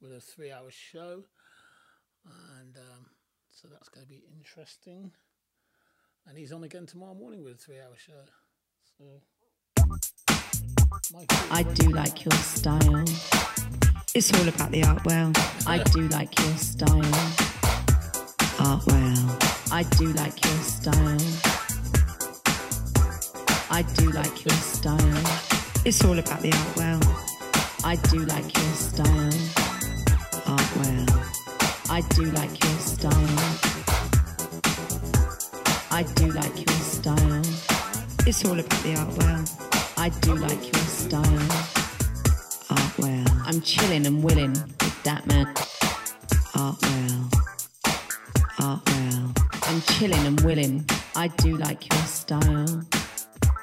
[0.00, 1.24] with a three hour show.
[2.58, 3.06] And um,
[3.50, 5.12] so that's going to be interesting.
[6.26, 8.24] And he's on again tomorrow morning with a three hour show.
[8.98, 9.04] So.
[11.50, 13.04] I do like your style.
[14.14, 15.32] It's all about the Artwell.
[15.66, 17.02] I do like your style.
[18.58, 19.72] Artwell.
[19.72, 21.18] I do like your style.
[23.70, 25.42] I do like your style.
[25.84, 27.84] It's all about the Artwell.
[27.84, 29.57] I do like your style.
[30.48, 31.90] Artwell.
[31.90, 33.12] I do like your style.
[35.90, 37.42] I do like your style.
[38.26, 39.42] It's all about the Artwell.
[39.98, 41.48] I do like your style.
[42.70, 43.28] Artwell.
[43.44, 45.46] I'm chilling and willing with that man.
[46.54, 47.28] Artwell.
[48.60, 49.32] Art well.
[49.64, 50.84] I'm chilling and willing.
[51.14, 52.82] I do like your style.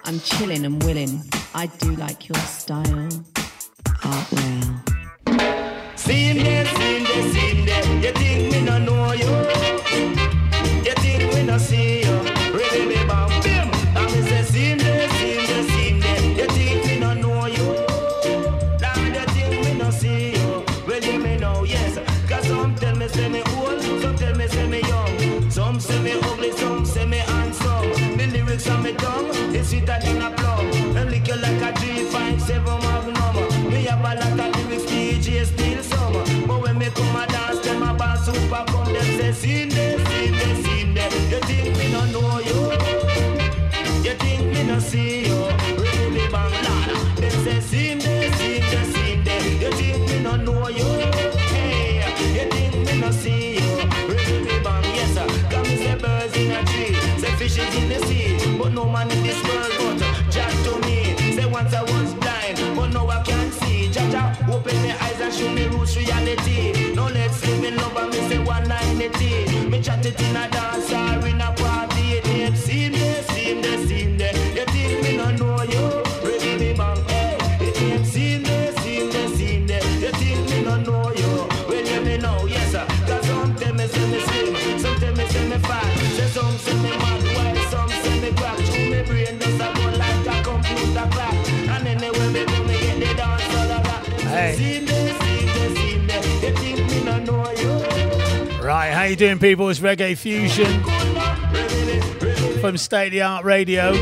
[0.03, 1.23] I'm chilling and willing.
[1.55, 3.09] I do like your style.
[4.03, 4.31] Art
[6.05, 7.31] Seen there, seen there,
[7.65, 7.85] there.
[8.03, 9.11] You think me no know?
[9.13, 9.44] You
[70.19, 70.54] in
[99.15, 99.69] you doing, people?
[99.69, 100.83] It's Reggae Fusion
[102.59, 103.93] from State of the Art Radio.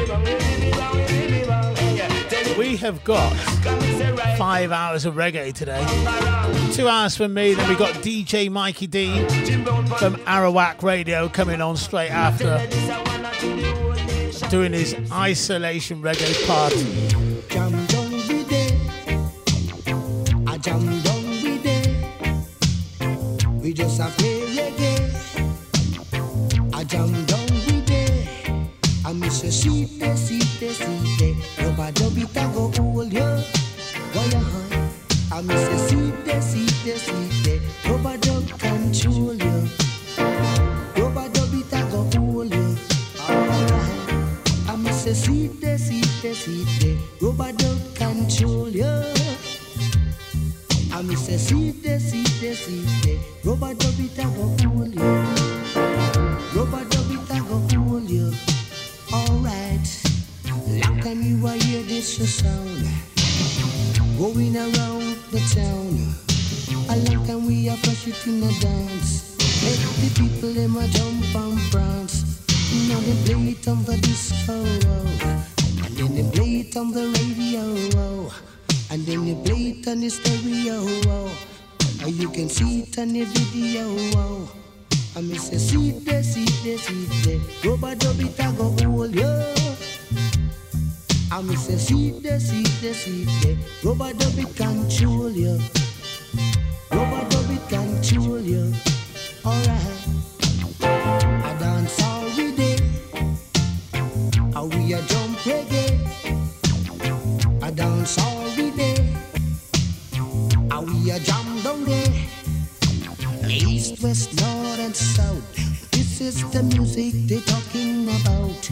[2.58, 3.32] We have got
[4.38, 5.86] five hours of reggae today.
[6.74, 9.20] Two hours from me, then we got DJ Mikey D
[9.98, 12.58] from Arawak Radio coming on straight after,
[14.50, 17.23] doing his isolation reggae party.
[73.86, 74.54] The disco,
[75.84, 78.32] and then they play it on the radio,
[78.92, 81.30] and then they play it on the stereo.
[82.04, 84.48] Or you can see it on the video.
[85.16, 85.22] I
[85.52, 87.40] a seat there, seat there, seat there.
[87.72, 89.54] Rubber dub it a go hold you.
[91.32, 93.58] I miss a seat there, seat there, seat there.
[93.84, 95.60] Rubber dub it control you.
[96.92, 98.74] Rubber dub it control you.
[99.46, 100.23] Alright.
[108.04, 109.16] All we day.
[110.70, 112.14] How we a jam down there.
[113.48, 115.56] East, west, north, and south.
[115.92, 118.70] This is the music they're talking about.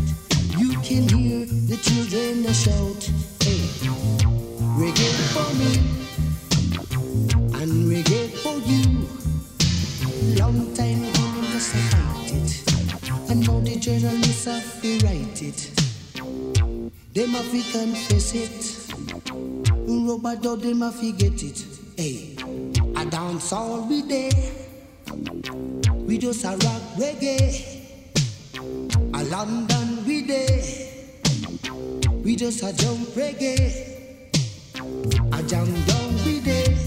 [0.60, 3.10] You can hear the children shout.
[3.40, 3.64] Hey,
[4.76, 5.80] reggae for me
[7.62, 9.08] and reggae for you.
[10.36, 13.32] Long time gone, just fight it.
[13.32, 15.72] And now the journalists have to write it.
[17.14, 18.81] Them have to confess it.
[19.14, 21.66] Rubber dub, them have to get it.
[21.98, 22.36] Hey,
[22.96, 24.32] A dance all we day.
[25.94, 27.84] We just a rock reggae.
[29.14, 31.18] A London we day.
[32.24, 34.18] We just a jump reggae.
[35.34, 36.78] A jam down we day.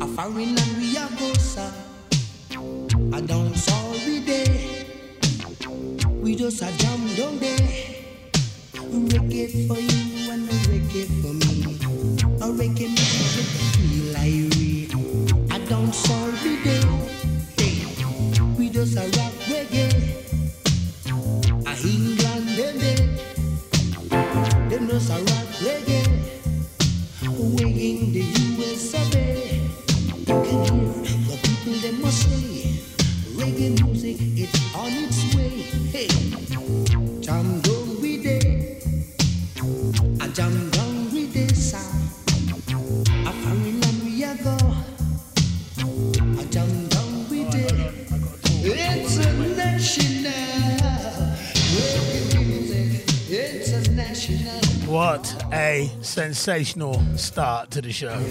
[0.00, 1.72] A foreign and we a go sir.
[3.12, 4.86] A dance all we day.
[6.22, 7.58] We just a jam down there.
[8.74, 10.09] Reggae for you
[12.52, 13.42] reggae you
[13.74, 16.20] feel like I don't solve.
[18.56, 19.90] We just a rock reggae.
[21.66, 23.00] A England them day.
[24.68, 26.04] Them just a rock reggae.
[27.56, 28.22] Way in the
[30.26, 30.88] You can hear
[31.26, 32.80] the people them must say.
[33.36, 34.59] Reggae music, its
[55.00, 58.22] What a sensational start to the show.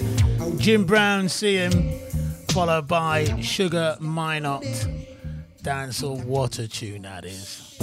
[0.56, 1.98] Jim Brown, see him,
[2.52, 4.62] followed by Sugar Minott.
[5.64, 7.76] Dancehall, oh, what a tune that is.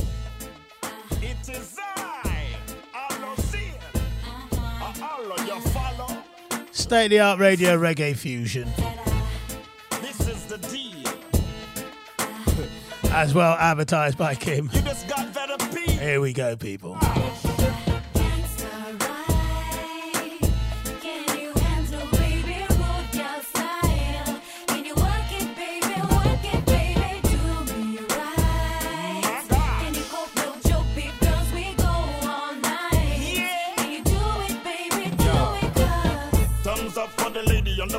[1.21, 2.45] It is I,
[2.93, 3.73] Allo Sin.
[5.01, 6.23] Allo, you follow?
[6.71, 8.69] State of the art radio reggae fusion,
[9.99, 11.11] This is the deal.
[13.11, 14.69] as well advertised by Kim.
[14.71, 15.57] You just got better.
[15.91, 16.97] Here we go, people.
[17.01, 17.46] Ah.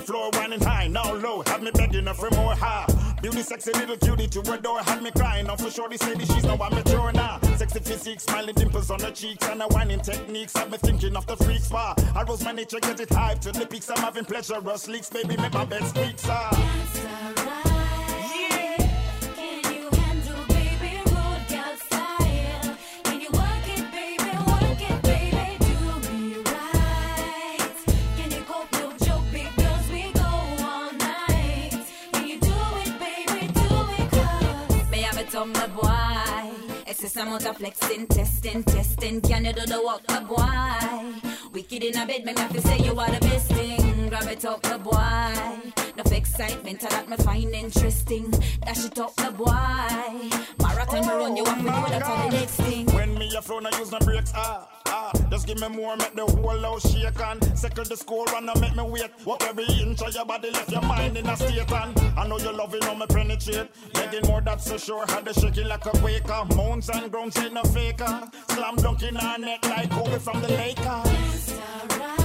[0.08, 1.42] Floor, whining high, now low.
[1.46, 2.86] Have me begging her for more high.
[3.20, 4.80] Beauty, sexy little cutie to adore.
[4.80, 7.38] Had me crying, now for sure, say she's now I'm mature now.
[7.56, 10.56] Sexy physique, smiling dimples on her cheeks, and her whining techniques.
[10.56, 11.94] Have me thinking of the freak spa.
[12.16, 13.90] I rose my nature, get it hype to the peaks.
[13.90, 15.82] I'm having pleasurous leaks, baby, make my bed.
[16.26, 17.67] My
[37.18, 39.20] excess amount of flexing, testing, testing.
[39.20, 41.30] Can you do the walk, my boy?
[41.52, 44.08] Wicked in a bed, me have to say you are the best thing.
[44.08, 45.77] Grab it up, my boy.
[45.98, 48.30] Enough excitement that me find interesting.
[48.64, 50.30] Dash it up, my boy.
[50.62, 52.86] Marathon, me run you up, me know that on the next thing.
[52.94, 55.10] When me a flow, I use no brakes, ah, ah.
[55.28, 58.60] Just give me more, make the whole house shake and Circle the score and I
[58.60, 59.10] make me wait.
[59.24, 62.38] Walk every inch of your body, left your mind in a state and I know
[62.38, 63.68] you love it, how me penetrate.
[63.92, 65.04] Begging more, that's so sure.
[65.08, 66.44] Had the shaking like a quaker.
[66.54, 68.30] Mounts and grounds ain't no faker.
[68.50, 72.17] Slam dunk in our net like Kobe from the Lakers.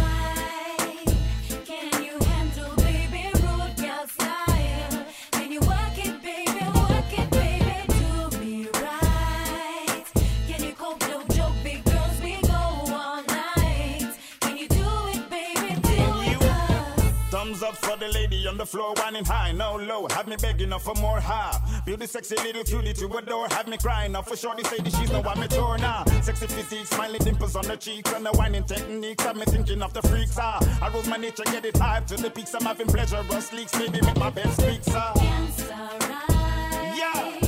[18.03, 20.07] The lady on the floor, whining high, no low.
[20.09, 21.57] Have me begging her for more high.
[21.85, 23.47] Beauty, sexy little cutie to adore.
[23.49, 24.53] Have me crying out for sure.
[24.55, 26.03] They say that she's no amateur now.
[26.21, 29.23] Sexy physique, smiling dimples on her cheeks, and the whining techniques.
[29.23, 30.37] Have me thinking of the freaks.
[30.37, 32.53] Ah, I rose my nature, get it hype to the peaks.
[32.53, 33.77] I'm having pleasurous leaks.
[33.77, 35.11] Maybe make my bed speak, sir.
[35.15, 36.97] dance alright.
[36.97, 37.42] Yeah.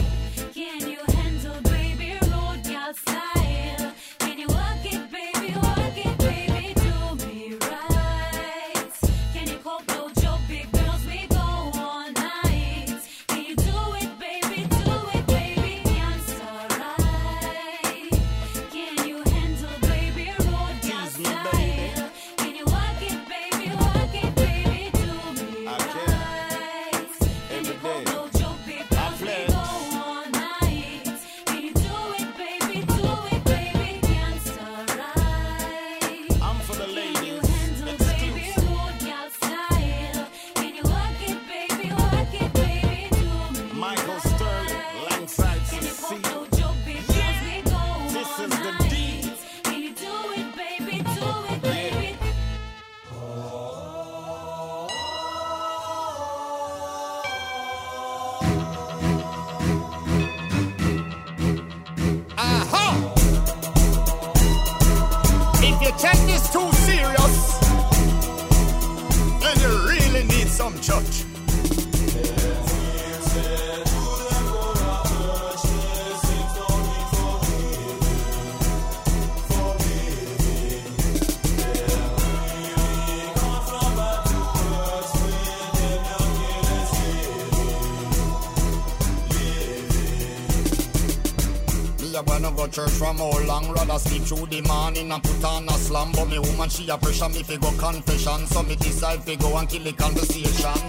[92.75, 93.72] Church from how long?
[93.72, 96.12] Rather sleep through the morning and put on a slam.
[96.12, 98.46] But me woman she a pressure me fi go confession.
[98.48, 100.79] So me decide fi go and kill the conversation.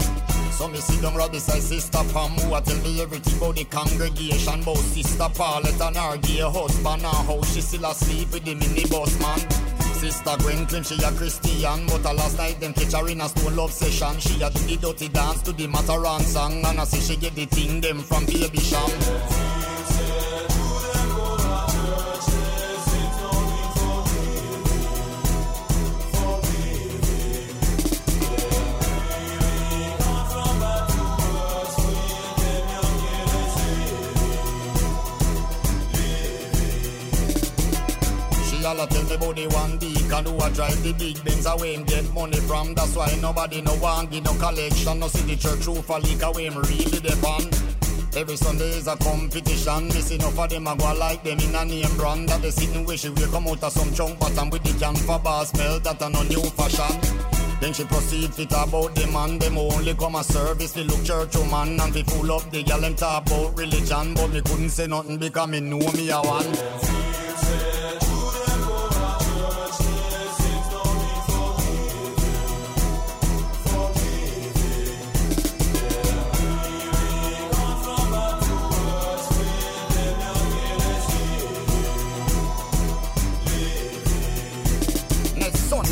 [0.50, 3.64] So me sit down right beside sister Pam Who a tell me everything about the
[3.64, 4.62] congregation?
[4.62, 9.14] About sister Paulette and her gay husband And how she still asleep with the minibus
[9.21, 9.38] man.
[9.95, 13.28] Sister Gwen claim she a Christian But a last night them catch her in a
[13.28, 14.19] stone love session.
[14.19, 17.37] She a do the dirty dance to the Mataran song And I say she get
[17.37, 19.75] the thing them from Baby Sham
[39.18, 42.75] the one deacon who a drive the big Benz away him get money from.
[42.75, 44.99] That's why nobody no want give no collection.
[44.99, 47.52] No the church roof a leak away him really depend.
[48.16, 49.88] Every Sunday is a competition.
[49.88, 52.28] Missing enough of them a go like them in a name brand.
[52.28, 54.96] That they sitting where she will come out of some chunk bottom with the can
[54.96, 55.80] for bar smell.
[55.80, 57.26] That a no new fashion.
[57.61, 61.35] Then she proceed fit about the man Them only come a service fi look church
[61.37, 64.87] woman And fi full up the gal them talk about religion But me couldn't say
[64.87, 67.05] nothing because me know me a one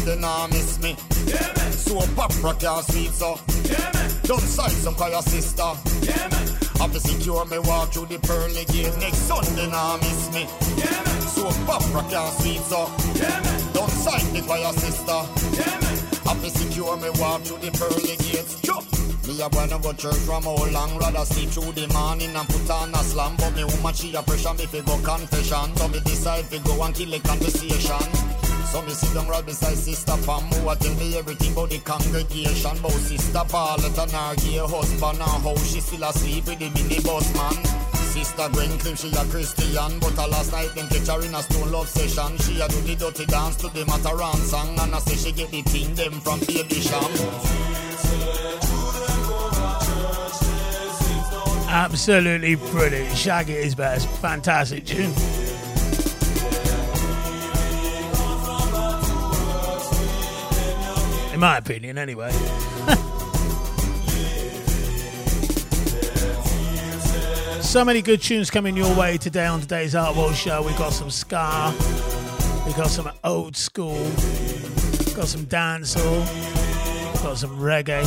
[0.05, 0.97] Sunday nah miss me.
[1.27, 1.55] Yeah.
[1.71, 3.41] So Papa can't sweet so.
[3.65, 3.91] Yeah.
[4.25, 5.65] Don't side some call your sister.
[6.03, 6.47] Yeah, man.
[6.77, 8.93] Have to secure me walk through the pearly gate.
[9.01, 10.45] Next Sunday nah miss me.
[10.77, 11.21] Yeah, man.
[11.33, 12.85] So Papa can't sweet so.
[13.17, 13.73] Yeah, man.
[13.73, 15.21] Don't side me call your sister.
[15.57, 15.97] Yeah, man.
[16.29, 18.61] Have to secure me walk through the pearly gates.
[18.61, 18.85] Jump.
[19.25, 22.47] Me a boy no go church from how long Rather sleep through the morning and
[22.47, 25.89] put on a slam But me woman she a pressure me fi go confession So
[25.89, 30.17] me decide fi go and kill the conversation So me sit down right beside sister
[30.27, 34.59] Pam Who a tell me everything about the congregation About sister Paulette and her gay
[34.59, 37.55] husband And how she still asleep with the minibus man
[37.95, 41.43] Sister Gwen claim she a Christian But a last night them catch her in a
[41.45, 44.99] stone love session She a do the dirty dance to the Mataran song And I
[44.99, 47.15] say she get the thing them from Baby Sham
[51.69, 53.17] Absolutely brilliant.
[53.17, 54.09] Shaggy is best.
[54.19, 55.13] Fantastic tune.
[61.45, 62.31] My opinion, anyway.
[67.61, 70.63] so many good tunes coming your way today on today's Artwell Show.
[70.63, 71.75] We got some ska,
[72.67, 74.03] we got some old school,
[75.15, 76.25] got some dancehall,
[77.23, 78.05] got some reggae.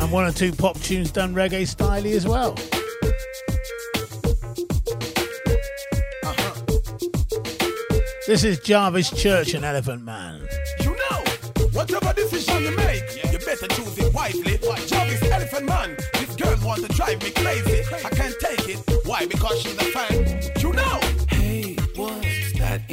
[0.00, 2.56] and one or two pop tunes done reggae styly as well.
[8.26, 10.40] This is Jarvis Church and Elephant Man.
[10.80, 11.22] You know,
[11.70, 14.58] whatever decision you make, you better choose it wisely.
[14.88, 15.96] Job is elephant man.
[16.14, 17.84] This girl want to drive me crazy.
[18.04, 18.78] I can't take it.
[19.04, 19.26] Why?
[19.26, 20.55] Because she's a fan.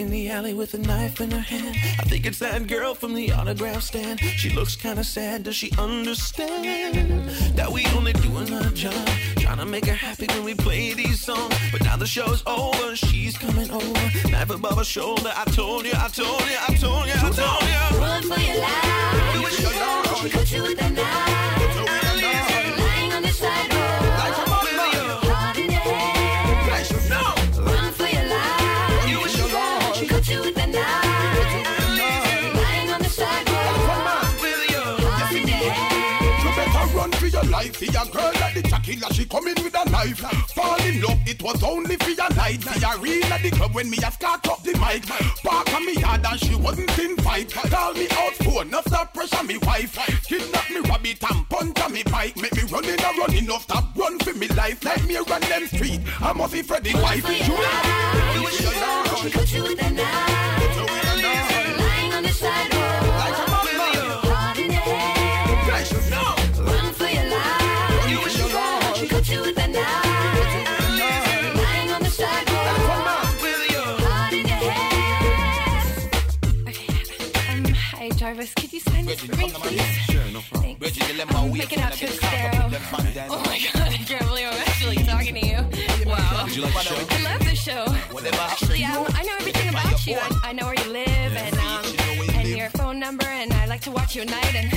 [0.04, 1.76] In the alley with a knife in her hand?
[2.00, 4.20] I think it's that girl from the autograph stand.
[4.20, 5.44] She looks kinda sad.
[5.44, 9.08] Does she understand that we only doing our job?
[9.38, 11.56] Trying to make her happy when we play these songs.
[11.72, 12.96] But now the show's over.
[12.96, 14.30] She's coming over.
[14.30, 15.32] Knife above her shoulder.
[15.36, 18.00] I told you, I told you, I told you, I told you.
[18.00, 18.84] Run for your life.
[20.22, 21.63] She cut you with a knife.
[37.64, 37.78] Life.
[37.78, 40.20] See a girl like the Chakila, she come in with a knife.
[40.52, 42.62] Fall in love, it was only for your night.
[42.62, 45.06] See a real at the club when me a start up the mic.
[45.44, 47.52] Park on me yard and she wasn't in fight.
[47.52, 49.98] Call me out phone, no stop pressure me wife.
[50.28, 52.36] Kidnap me rabbit and punch on me bike.
[52.38, 54.84] Make me running and running, no stop run for me life.
[54.84, 57.28] Like me run them street, I must be Freddy wife.
[57.30, 59.18] You your life.
[59.22, 60.80] She cut you with a knife.
[61.80, 63.04] Lying on the sidewalk.
[63.14, 63.53] Heart
[78.46, 79.82] hi, Could you sign this for me, please?
[80.10, 80.76] Sure, no problem.
[80.76, 81.36] Thanks.
[81.36, 82.10] I'm making out to a.
[83.30, 85.58] Oh my god, I can't believe I'm actually talking to you.
[86.06, 86.46] Wow.
[86.46, 87.06] Did you like the show?
[87.10, 87.86] I love the show.
[88.34, 90.18] Actually, um, I know everything about you.
[90.18, 91.83] I, I know where you live and um, and
[92.56, 94.72] your phone number, and I like to watch your night and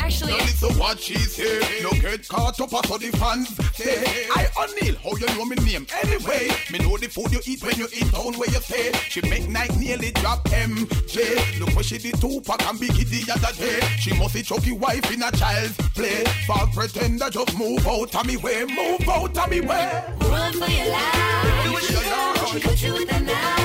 [0.00, 0.32] actually.
[0.32, 1.82] Now listen what she say.
[1.82, 4.26] No get caught up at the fans say.
[4.30, 5.86] I O'Neil, how you know me name?
[6.02, 8.92] Anyway, me know the food you eat when you eat town where you stay.
[9.08, 11.58] She make night nearly drop MJ.
[11.60, 13.80] Look what she did Tupac and Biggie the other day.
[13.98, 16.24] She must be chucky wife in a child's play.
[16.46, 20.04] For pretender just move out of me way, move out of me way.
[20.20, 21.64] Run for your life.
[21.64, 22.60] Do what you know.
[22.60, 23.57] Put you with the knife.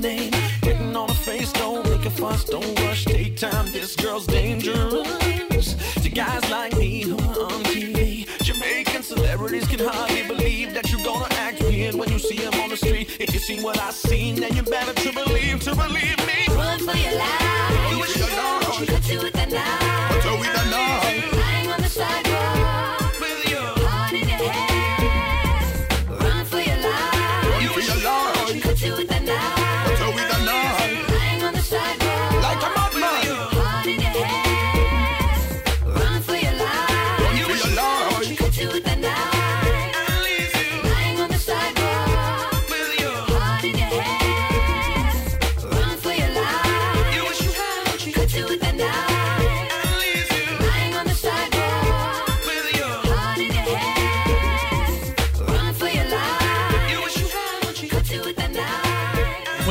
[0.00, 0.32] Name,
[0.64, 3.04] written on her face, don't make a fuss, don't rush.
[3.04, 5.74] Take time, this girl's dangerous.
[6.02, 11.04] To guys like me who are on TV, Jamaican celebrities can hardly believe that you're
[11.04, 13.16] gonna act weird when you see them on the street.
[13.20, 16.46] If you seen what I seen, then you better to believe, to believe me.
[16.48, 17.90] Run for your life.
[17.90, 18.60] Do what you know.
[18.62, 20.12] Put you with the knife.
[20.12, 21.32] Put you with a knife.
[21.32, 22.29] Lying on the sidewalk.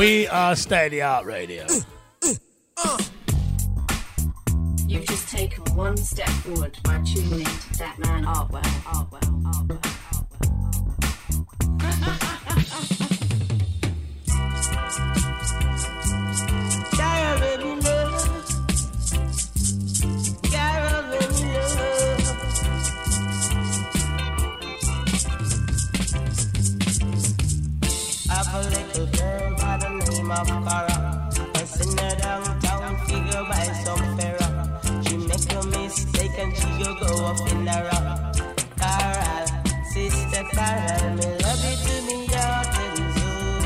[0.00, 1.66] We are State of the Art Radio.
[4.86, 8.62] You've just taken one step forward by tuning in to that man Artwell.
[8.62, 9.42] Artwell.
[9.42, 9.89] Artwell.
[30.30, 30.48] Of.
[31.54, 34.48] I seen her downtown, figure by some fella.
[35.04, 38.36] She make a mistake and she go go up in the rock.
[38.78, 39.46] Carol,
[39.92, 43.62] sister Carol, me love you to me heart and soul.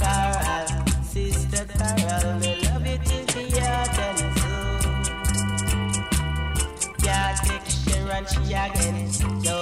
[0.00, 0.66] Carol,
[1.04, 4.82] sister Carol, me love you to me heart and soul.
[7.04, 8.96] Can't take Sharon, she again,
[9.42, 9.58] no.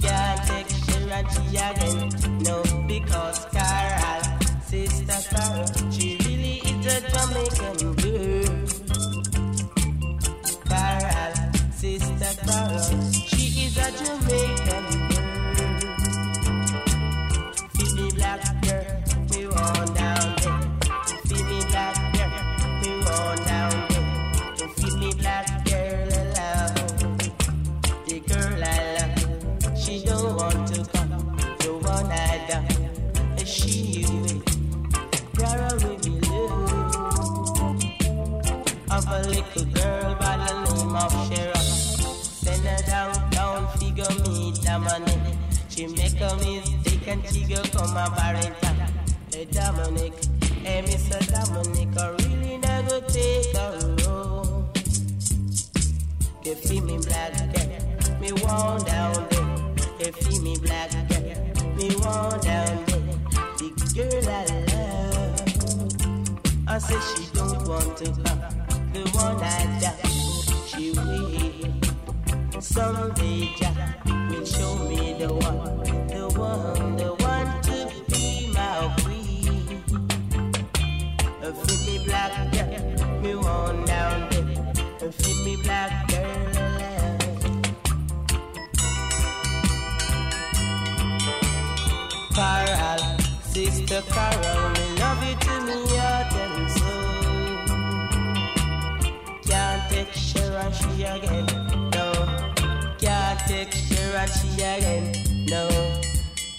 [0.00, 2.17] Can't take Sharon, she again,
[39.28, 41.56] little girl by the name of Sharon.
[41.56, 45.38] Send her downtown, figure me money.
[45.68, 48.76] She make a mistake and she go come a Barrington.
[49.32, 50.14] Hey Dominic,
[50.64, 51.18] hey Mr.
[51.32, 54.68] Dominic, I really never take a road.
[56.42, 60.12] Give me black girl, me want down there.
[60.12, 63.02] Give me black girl, me want down there.
[63.58, 65.08] The girl I love.
[66.66, 68.57] I said she don't want to come.
[68.98, 72.60] The one I love, she will.
[72.60, 73.54] Someday
[74.28, 77.76] will show me the one, the one, the one to
[78.10, 79.84] be my queen.
[81.44, 85.08] A filthy black girl, me want down there.
[85.08, 85.12] A
[85.62, 86.48] black girl.
[92.34, 93.02] Carol,
[93.44, 94.77] sister Carol,
[101.16, 101.46] again,
[101.94, 102.12] no.
[102.98, 103.72] Can't take
[104.26, 105.12] she again,
[105.46, 105.68] no.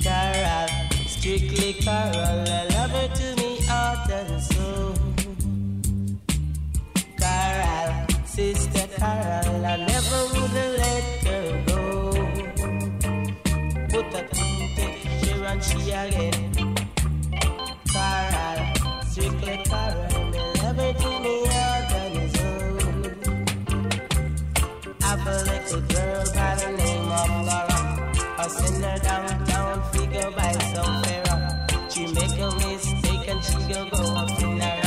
[0.02, 0.68] Carol,
[1.08, 4.94] strictly Carol, I love her to me heart and soul.
[7.20, 11.82] Carol, sister Carol, I never would have let her go.
[13.90, 16.76] Put a thing take she again.
[17.94, 18.60] Carol,
[19.12, 20.19] strictly Carol,
[25.30, 27.80] a little girl by the name of Laura.
[28.40, 31.90] A sinner downtown figure by some pharaoh.
[31.90, 34.80] She make a mistake and she go go up in her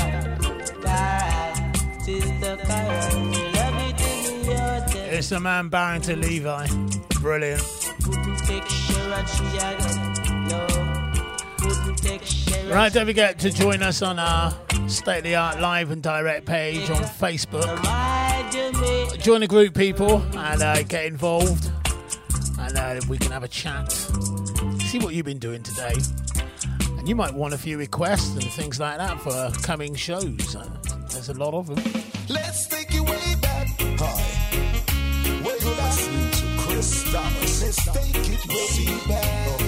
[0.85, 6.67] Alright, sister Karen, love you till you're It's the man Barrington Levy.
[7.21, 7.63] Brilliant.
[12.69, 14.53] Right, don't forget to join us on our
[14.89, 17.83] State of the Art live and direct page on Facebook.
[19.21, 21.71] Join the group, people, and uh, get involved.
[22.59, 23.91] And uh, we can have a chat.
[23.93, 25.95] See what you've been doing today.
[26.99, 30.55] And you might want a few requests and things like that for coming shows.
[30.55, 30.69] Uh,
[31.11, 32.03] there's a lot of them.
[32.29, 33.69] Let's take it way back.
[33.79, 34.43] Hi.
[35.45, 35.97] Way back
[36.33, 37.63] to Chris Thomas.
[37.63, 39.62] Let's take it way back.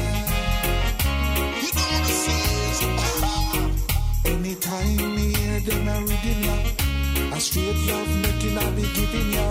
[4.55, 9.49] Anytime me hear them a reading ya, a straight love making I be giving ya.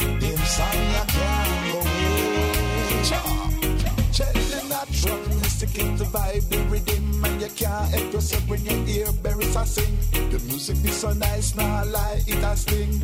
[0.00, 3.04] Them song ya can't go away.
[3.04, 3.20] Cha.
[4.10, 8.64] Check the natural mystic in the vibe, the rhythm, and you can't help yourself when
[8.64, 9.98] you hear Beres a sing.
[10.30, 13.02] The music be so nice, nah lie, it a sting.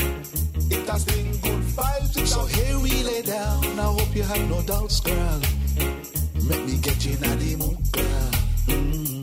[0.70, 2.26] It a sting, good vibes.
[2.26, 3.78] So here we lay down.
[3.78, 5.40] I hope you have no doubts, girl.
[6.48, 8.30] Make me get you in the mood, girl.
[8.66, 9.19] Mm.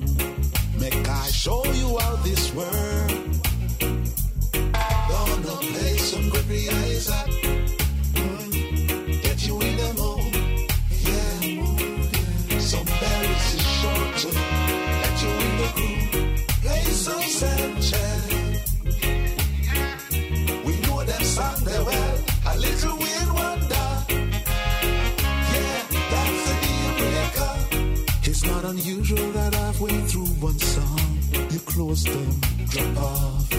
[0.94, 3.28] I show you how this world.
[5.98, 7.32] Some Gregory Isaac.
[8.14, 9.22] Mm.
[9.22, 10.34] Get you in the mood.
[11.10, 12.60] Yeah.
[12.60, 14.30] Some Beres is short to
[15.02, 15.70] let you in the.
[16.62, 18.24] Play some Sanchez.
[20.66, 21.24] We know them
[23.34, 23.90] wonder.
[25.52, 25.80] Yeah,
[26.12, 26.48] that's.
[28.30, 29.67] It's not unusual that song,
[31.52, 33.54] you close them, drop off.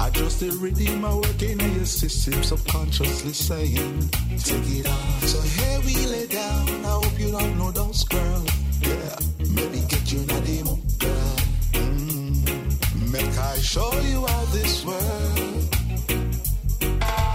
[0.00, 5.24] I just rhythm I working in your system, subconsciously saying, take it off.
[5.24, 6.68] So here we lay down.
[6.84, 8.44] I hope you don't know those girl.
[8.80, 9.16] Yeah,
[9.50, 11.36] maybe get you a demo, girl.
[11.72, 13.10] Mm.
[13.12, 15.68] Make I show you how this world.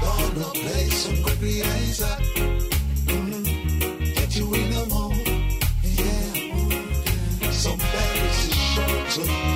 [0.01, 2.19] Gonna play some Gregory Isaac.
[3.05, 4.15] Mm.
[4.15, 5.27] Get you in the mood.
[5.83, 7.51] Yeah.
[7.51, 9.52] Some Beres is short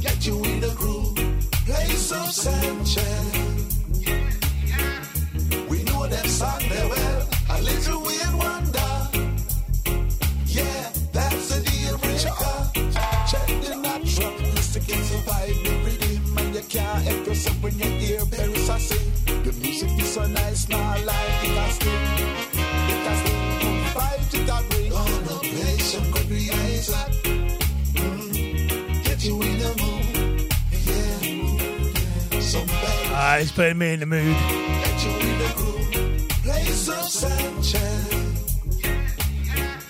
[0.00, 1.16] Get you in the groove.
[1.66, 3.45] Play some Sanchez.
[33.36, 34.34] Ah, it's putting me in the mood.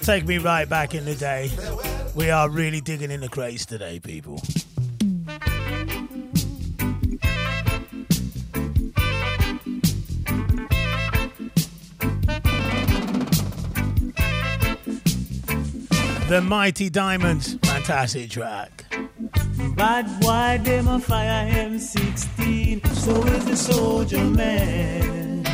[0.02, 1.52] Take me right back in the day.
[2.16, 4.42] We are really digging in the crates today, people.
[16.28, 18.86] The Mighty Diamonds, fantastic track.
[19.74, 22.86] Bad boy, them a fire M16.
[22.94, 25.44] So is the soldier man.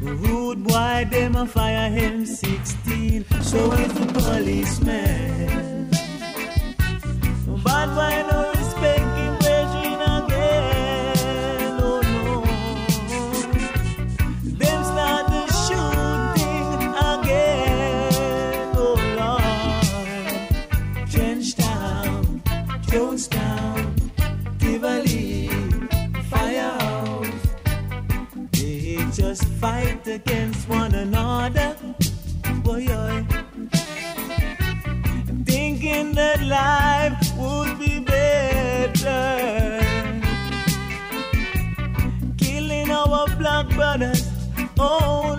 [0.00, 3.24] Rude boy, them a fire M16.
[3.42, 5.90] So is the policeman.
[7.64, 8.23] Bad boy,
[29.64, 31.74] fight against one another.
[32.62, 33.24] Boy, boy.
[35.50, 39.22] Thinking that life would be better.
[42.36, 44.22] Killing our black brothers
[44.78, 45.33] only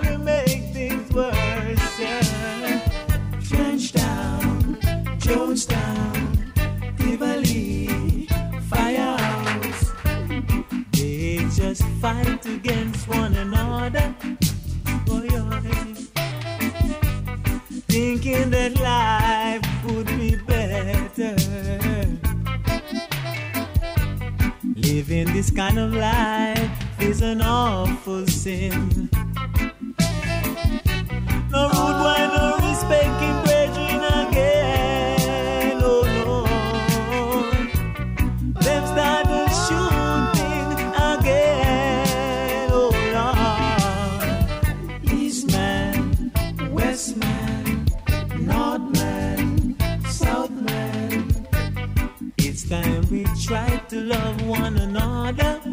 [12.45, 14.15] against one another.
[17.87, 21.35] Thinking that life would be better.
[24.75, 29.09] Living this kind of life is an awful sin.
[31.51, 33.44] No rude no respect
[54.65, 55.64] one another.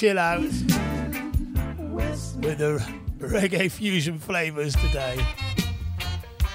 [0.00, 0.64] Chill out with
[2.56, 2.82] the
[3.18, 5.22] reggae fusion flavors today.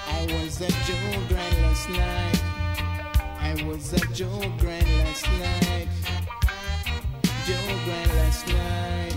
[0.07, 2.41] I was at Joe Grand last night.
[3.39, 5.87] I was at Joe last night.
[7.45, 7.77] Joe
[8.15, 9.13] last night.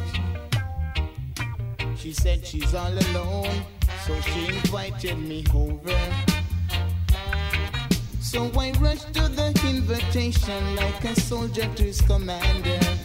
[1.97, 3.62] She said she's all alone,
[4.07, 5.99] so she invited me over.
[8.21, 12.98] So I rushed to the invitation like a soldier to his commander.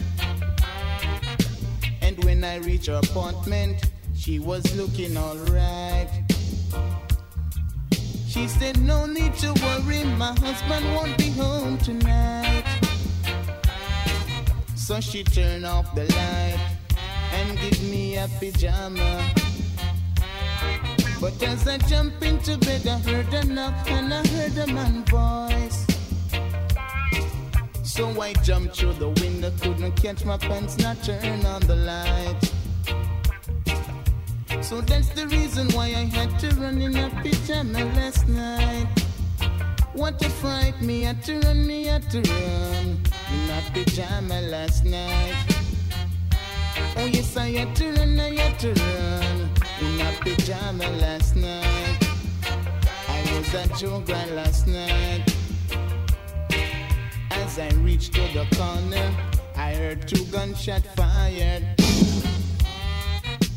[2.44, 6.10] When I reached her apartment, she was looking alright.
[8.28, 12.64] She said, No need to worry, my husband won't be home tonight.
[14.76, 16.60] So she turned off the light
[17.32, 19.26] and give me a pajama.
[21.22, 25.02] But as I jump into bed, I heard a knock and I heard a man
[25.06, 25.63] voice.
[27.94, 32.40] So I jumped through the window, couldn't catch my pants, not turn on the light.
[34.64, 38.88] So that's the reason why I had to run in a pajama last night.
[39.92, 42.98] What a fright, me had to run, me had to run
[43.32, 45.36] in a pajama last night.
[46.96, 52.08] Oh yes, I had to run, I had to run in a pajama last night.
[53.08, 55.33] I was at Joe Grand last night.
[57.56, 59.14] As I reached to the corner,
[59.54, 61.62] I heard two gunshots fired.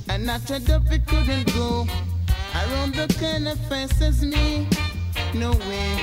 [0.07, 1.87] And after that it couldn't go
[2.53, 4.67] around the corner fast as me.
[5.33, 5.99] No way.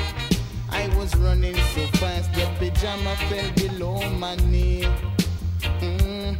[0.70, 4.88] I was running so fast, the pajama fell below my knee.
[5.78, 6.36] Mm.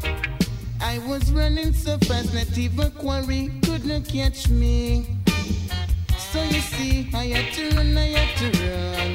[0.80, 5.23] I was running so fast, not even Quarrie couldn't catch me.
[6.34, 9.12] So you see, I had to run, I had to run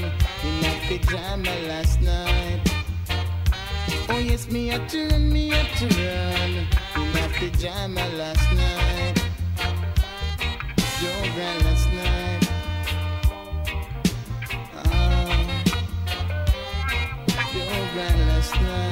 [0.48, 2.62] in a pajama last night.
[4.08, 6.52] Oh yes, me had to run, me had to run
[6.96, 9.18] in a pajama last night.
[11.02, 12.42] Joe Grand last night.
[14.78, 15.64] Ah,
[17.52, 18.89] Joe Grand last night.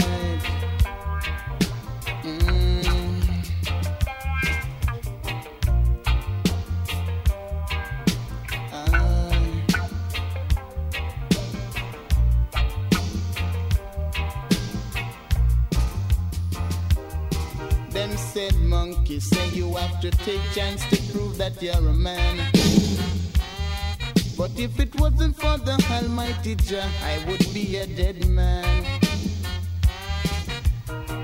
[18.38, 22.38] Said monkey say you have to take chance to prove that you're a man.
[24.38, 28.86] But if it wasn't for the Almighty Jah, I would be a dead man.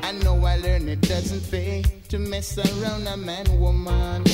[0.01, 4.25] I know I learned it doesn't pay to mess around a man, woman.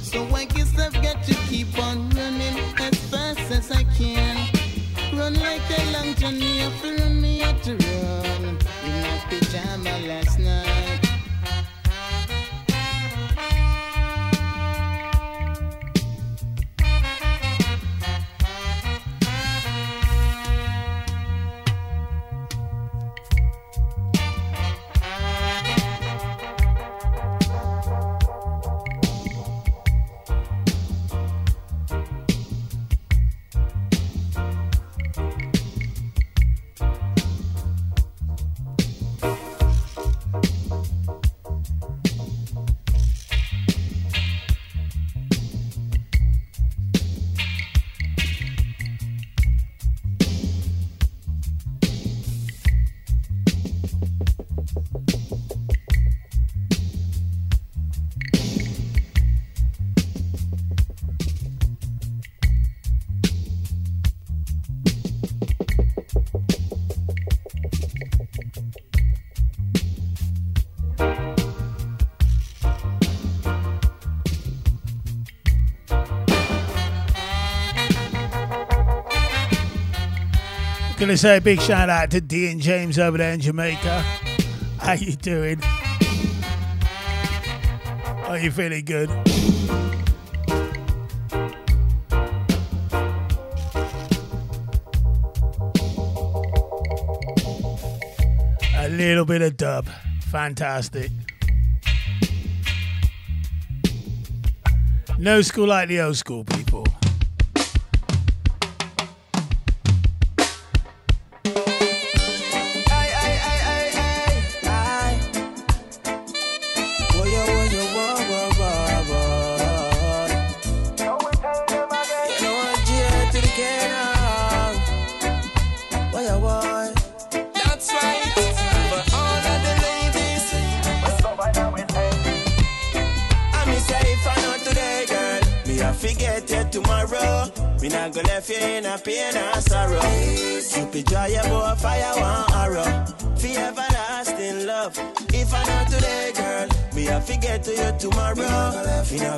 [0.00, 4.34] So I guess I've got to keep on running as fast as I can.
[5.12, 8.35] Run like a long journey, run me run.
[9.28, 11.05] Pajama last night.
[81.06, 84.00] Gonna say a big shout out to Dean James over there in Jamaica.
[84.80, 85.62] How you doing?
[88.24, 89.08] Are you feeling good?
[98.74, 99.86] A little bit of dub.
[100.22, 101.12] Fantastic.
[105.20, 106.84] No school like the old school, people.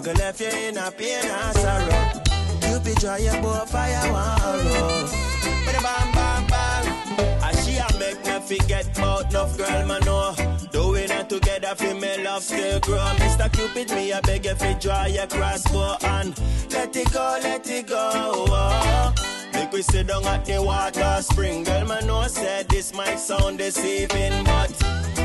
[0.09, 2.23] Gonna left you in a pain and sorrow.
[2.61, 5.07] Cupid draw your bow fire one arrow.
[5.64, 7.42] Bada bam bam bam.
[7.44, 10.35] And she a make me forget about enough girl man know.
[10.73, 12.99] Doing it together for me love still grow.
[13.18, 13.53] Mr.
[13.53, 16.38] Cupid, me I beg you fi draw your crossbow and
[16.71, 19.12] let it go, let it go.
[19.53, 21.64] Make we sit down at the water spring.
[21.64, 24.73] Girl, man know said this might sound deceiving, but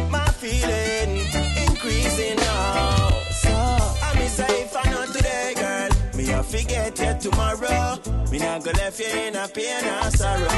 [0.09, 1.19] my feeling
[1.67, 3.32] increasing now.
[3.43, 7.99] So I me say if I know today, girl, me I forget you tomorrow.
[8.31, 10.49] Me not gonna left you in a pain and sorrow.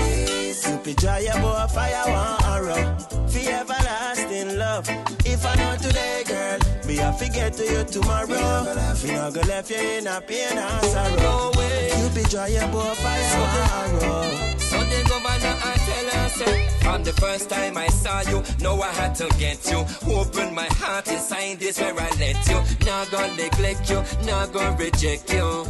[0.63, 2.98] Cupid draw your bow fire one arrow.
[3.32, 4.88] For everlasting love.
[5.26, 8.63] If I know today, girl, me I forget to you tomorrow.
[9.04, 11.52] Me not gonna left you in a pain and sorrow.
[11.58, 11.91] Way.
[11.95, 14.64] Cupid draw your bow fire one arrow.
[14.76, 16.28] So the governor I tell her eh.
[16.28, 20.54] say From the first time I saw you Know I had to get you Open
[20.54, 25.32] my heart inside this where I let you Not gonna neglect you Not gonna reject
[25.34, 25.66] you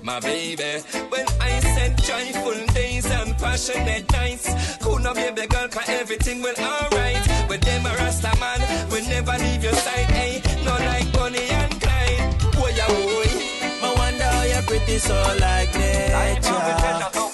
[0.00, 5.86] my baby, when I said joyful days and passionate nights, could not baby girl, cause
[5.86, 7.20] everything will alright.
[7.46, 8.60] With them a Rasta man,
[8.90, 10.40] we never leave your side, eh.
[10.40, 12.40] hey, not like Bonnie and Clyde.
[12.54, 13.86] Boy, yeah, oh, boy.
[13.86, 17.27] I wonder how you're pretty so like nature.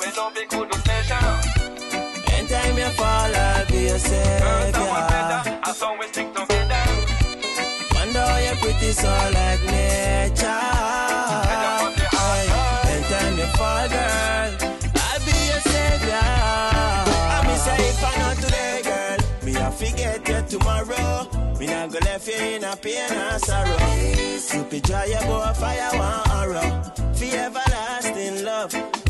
[3.89, 4.01] Fall,
[4.45, 5.65] I'll be your savior.
[7.95, 10.61] Wonder how you're pretty so like nature.
[12.13, 12.49] Hey,
[12.91, 14.51] Anytime you fall, girl,
[14.97, 16.25] I'll be your savior.
[17.35, 21.29] I me say if I know today, girl, me I forget you tomorrow.
[21.59, 23.77] Me not gonna left you in a pain and sorrow.
[24.51, 26.83] Cupid draw your bow fire one arrow.
[27.15, 29.04] For everlasting love.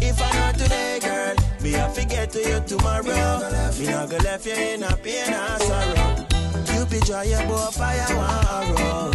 [1.76, 3.38] I forget to you tomorrow.
[3.78, 6.26] Me not gonna left you in a pain and sorrow.
[6.66, 9.10] Cupid draw your bow fire one arrow.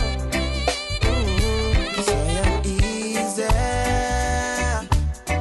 [1.02, 3.48] Mm, so I'm easy.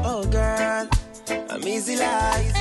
[0.04, 0.88] Oh girl,
[1.50, 2.54] I'm easy like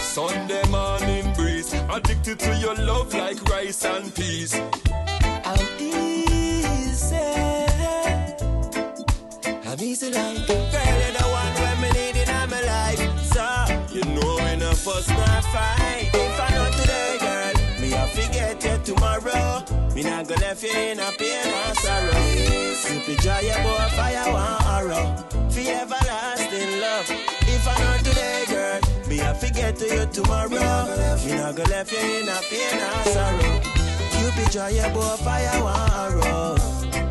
[0.00, 4.54] Sunday morning breeze, addicted to your love like rice and peas.
[5.44, 7.16] I'm easy.
[9.66, 11.27] I'm easy like Girl,
[14.88, 16.10] we no fight.
[16.14, 19.64] If I know today, girl Me I forget you tomorrow.
[19.94, 22.58] Me not gonna left you in a pain and sorrow.
[23.22, 25.16] Dry your boy fire one arrow.
[25.50, 27.06] For everlasting love.
[27.54, 30.48] If I know today, girl Me I forget to you tomorrow.
[30.48, 33.60] Me not gonna left you in a pain and sorrow.
[34.12, 37.07] Cupid dry your boy fire one arrow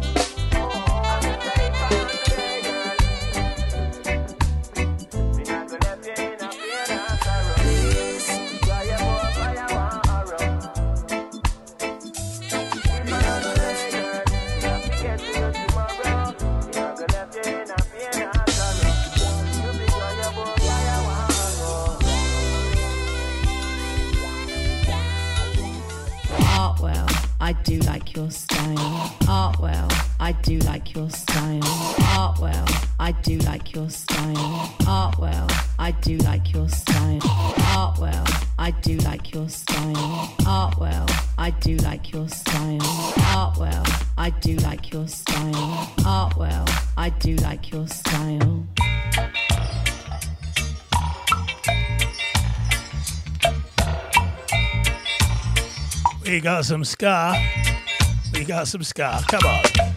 [56.67, 57.33] some ska.
[58.33, 59.21] We got some ska.
[59.29, 59.96] Come on.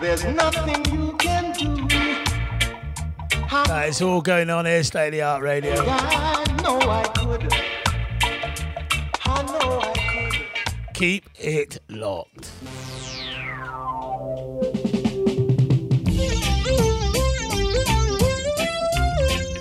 [0.00, 1.88] There's nothing you can do.
[3.50, 5.74] I that is all going on here, State Art Radio.
[5.86, 7.52] I know I could.
[9.24, 10.94] I know I could.
[10.94, 12.52] Keep it locked.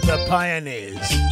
[0.06, 1.27] The Pioneers.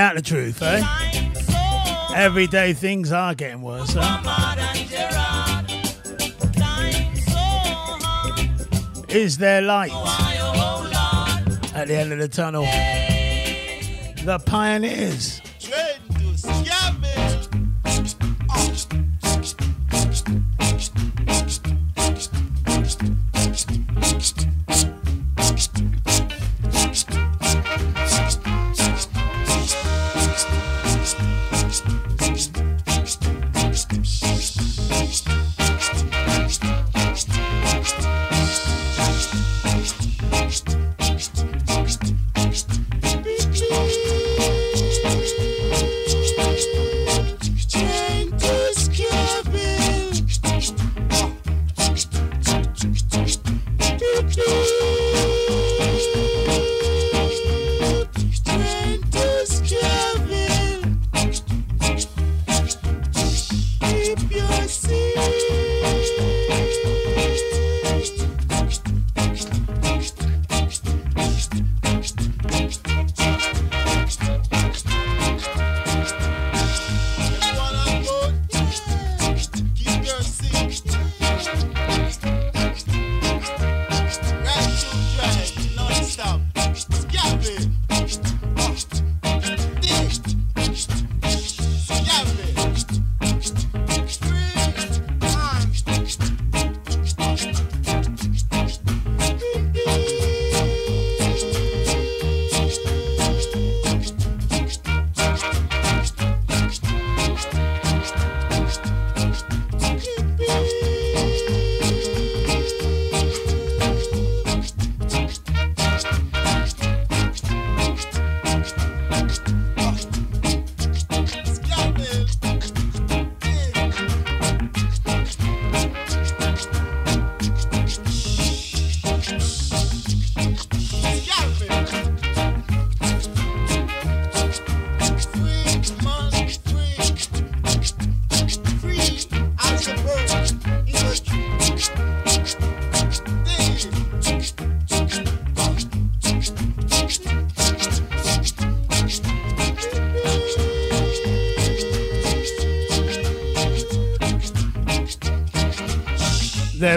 [0.00, 0.82] Out the truth, eh?
[2.16, 3.94] Everyday things are getting worse.
[3.94, 4.00] Eh?
[9.10, 9.92] Is there light
[11.74, 12.62] at the end of the tunnel?
[14.24, 15.39] The pioneers.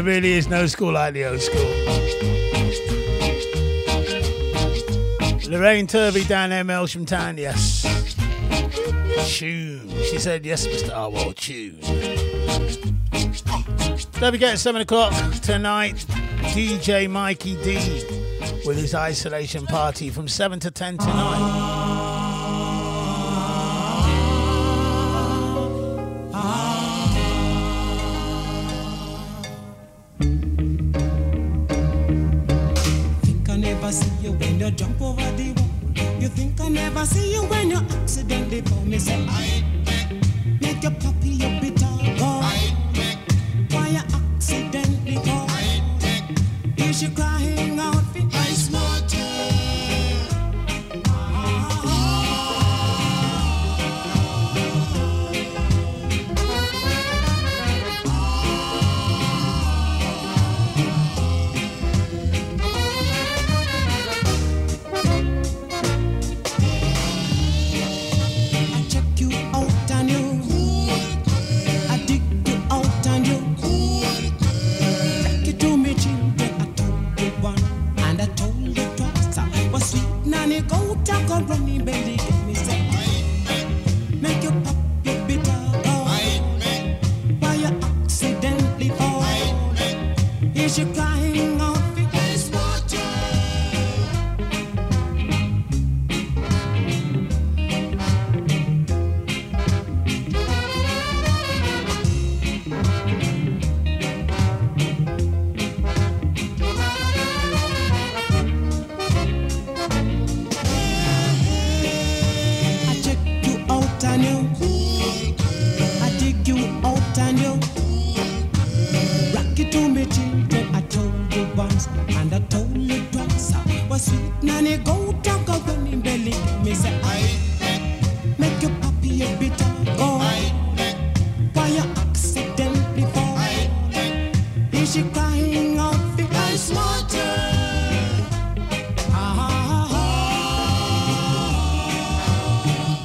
[0.03, 1.61] really is no school like the old school.
[5.49, 7.83] Lorraine Turvey down there, Melsham Town, yes.
[9.37, 9.87] Tune.
[10.09, 10.89] She said, yes, Mr.
[10.89, 11.79] Artwell, tune.
[14.19, 16.05] Don't forget, 7 o'clock tonight,
[16.53, 17.75] DJ Mikey D
[18.65, 22.12] with his isolation party from 7 to 10 tonight.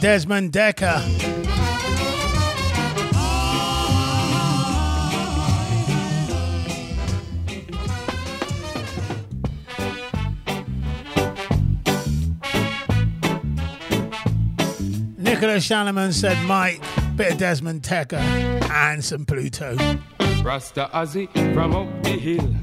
[0.09, 1.05] Desmond Dekker.
[15.19, 16.81] Nicholas Shalaman said Mike,
[17.15, 18.17] bit of Desmond Dekker,
[18.71, 19.77] and some Pluto.
[20.43, 22.55] Rasta Ozzy from up the hill.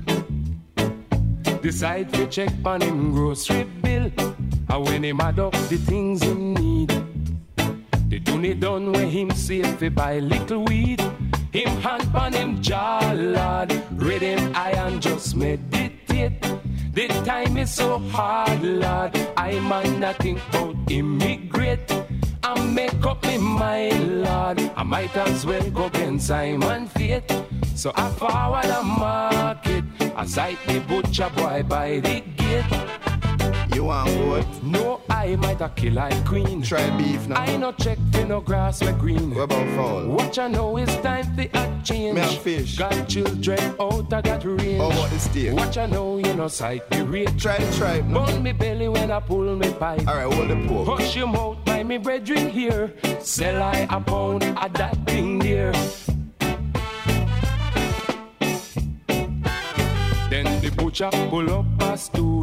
[1.61, 4.11] Decide to check on him grocery bill.
[4.17, 6.94] And when him add up the things he need.
[8.25, 11.01] Donny done where him save fi buy little weed.
[11.51, 13.69] Him hand on him jaw, lad.
[13.93, 16.41] Read him eye and just meditate.
[16.93, 19.11] The time is so hard, lad.
[19.37, 21.91] I man nothing about immigrate.
[22.43, 24.71] I make up my mind, lad.
[24.75, 27.31] I might as well go against Simon Fate.
[27.75, 29.83] So I forward the market.
[30.15, 33.75] I sight the butcher boy by the gate.
[33.75, 34.63] You want what?
[34.63, 36.61] No, I might a kill like queen.
[36.61, 37.41] Try beef now.
[37.41, 39.33] I no check for no grass where green.
[39.33, 40.07] What about fowl?
[40.07, 42.13] Watch I know it's time for a change.
[42.13, 42.77] Me have fish.
[42.77, 44.79] Got children out of that range.
[44.79, 45.53] How about the steak?
[45.53, 47.35] Watch I know you know sight the rate.
[47.39, 48.27] Try the tripe now.
[48.27, 50.07] Burn me belly when I pull me pipe.
[50.07, 50.99] Alright, hold the pork.
[50.99, 52.93] Hush your mouth, my me brethren here.
[53.19, 55.71] Sell I a pound of that thing there.
[60.29, 62.34] Then the butcher pull up a stool.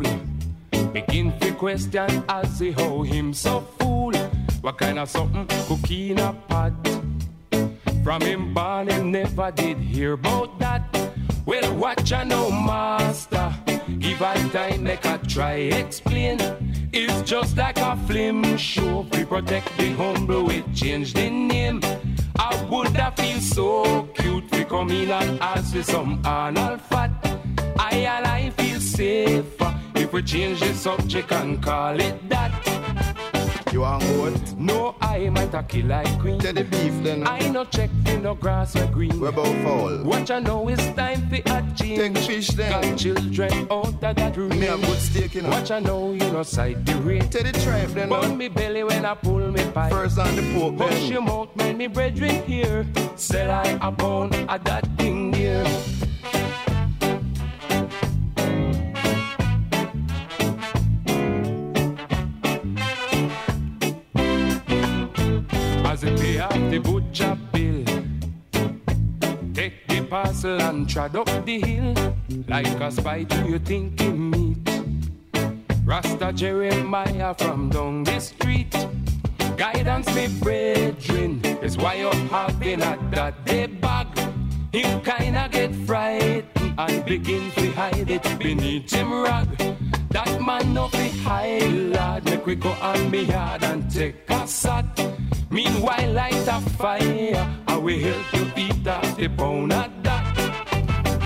[0.92, 4.12] Begin to question as he how him so fool.
[4.60, 6.72] What kind of something cooking a pot?
[8.04, 10.82] From him born him never did hear about that.
[11.46, 13.54] Well, watch I know, master.
[14.00, 16.38] Give I time, make I try explain.
[16.92, 19.06] It's just like a film show.
[19.12, 21.80] We protect the humble, we change the name.
[22.38, 24.44] I would have feel so cute.
[24.52, 27.12] We come in and ask for some anal fat.
[27.78, 32.52] I and I feel safer if we change the subject and call it that.
[33.72, 34.58] You want what?
[34.58, 36.38] No, I might a kill like queen.
[36.40, 37.26] Tell the beef then.
[37.26, 39.18] I no check for no grass or green.
[39.18, 39.96] What about fall.
[40.04, 41.98] What I know it's time for a change.
[41.98, 42.70] Take fish then.
[42.70, 44.54] Got children out of that range.
[44.56, 47.30] Me have good steak in What I know you no sight the rate.
[47.30, 48.08] Tell the tripe then.
[48.10, 49.92] Burn me belly when I pull me pipe.
[49.92, 51.10] First on the pork then.
[51.10, 52.86] your mouth, mind me bread brethren here.
[53.16, 55.91] Sell I a pound of that thing there.
[70.12, 71.94] Parcel and trod up the hill.
[72.46, 74.68] Like a spy to you think thinking meet.
[75.86, 78.76] Rasta Jeremiah from down the street.
[79.56, 84.06] Guidance me brethren is why you're having a that day bag.
[84.70, 86.44] Him kinda get frightened
[86.76, 89.48] and begin to hide it beneath him rag.
[90.12, 94.46] That man no fi hide lad, make we go on me yard and take a
[94.46, 94.84] sat.
[95.50, 100.21] Meanwhile light a fire, I will help you eat off the pound of that.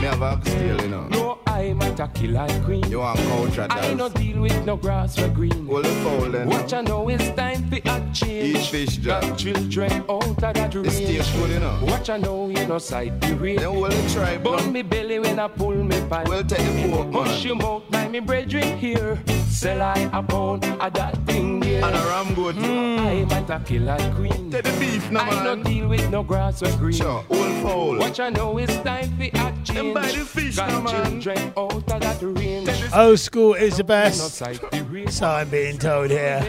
[0.07, 1.09] A steal, you know.
[1.09, 2.88] No, I might a kill like queen.
[2.88, 5.66] You want couch at I no deal with no grass or green.
[5.66, 6.48] Hold the fowl then.
[6.48, 8.57] Watch I know it's time for a change.
[8.57, 10.86] Eat fish, Got children out of that range.
[10.86, 11.78] The steak good, you know.
[11.82, 13.59] Watch I know you no sight the rate.
[13.59, 16.28] Then hold the tripe Burn me belly when I pull me pipe.
[16.28, 17.42] Well, take the pork, man.
[17.42, 19.18] your mouth, mind me brethren here.
[19.48, 21.84] Sell I a pound of that thing there.
[21.84, 22.54] And a ram good.
[22.54, 22.98] Hmm.
[23.00, 24.50] I might a kill a queen.
[24.50, 26.92] Take the beef now, I no deal with no grass or green.
[26.92, 27.98] Sure, hold fowl.
[27.98, 29.95] Watch I know it's time for a change.
[30.01, 30.86] Buy the fish man.
[30.86, 32.94] children out of that range.
[32.94, 34.34] Old school is the best.
[34.34, 35.11] sight the rate.
[35.11, 36.40] So I'm being told here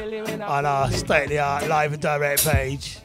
[0.46, 2.98] on our state of the art live and direct page.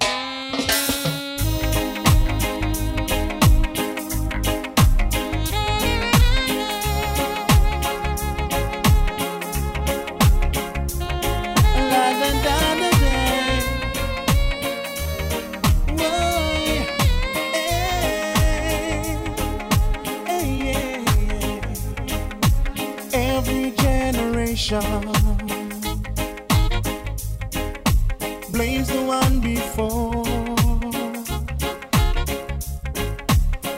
[28.53, 30.25] Blames the one before,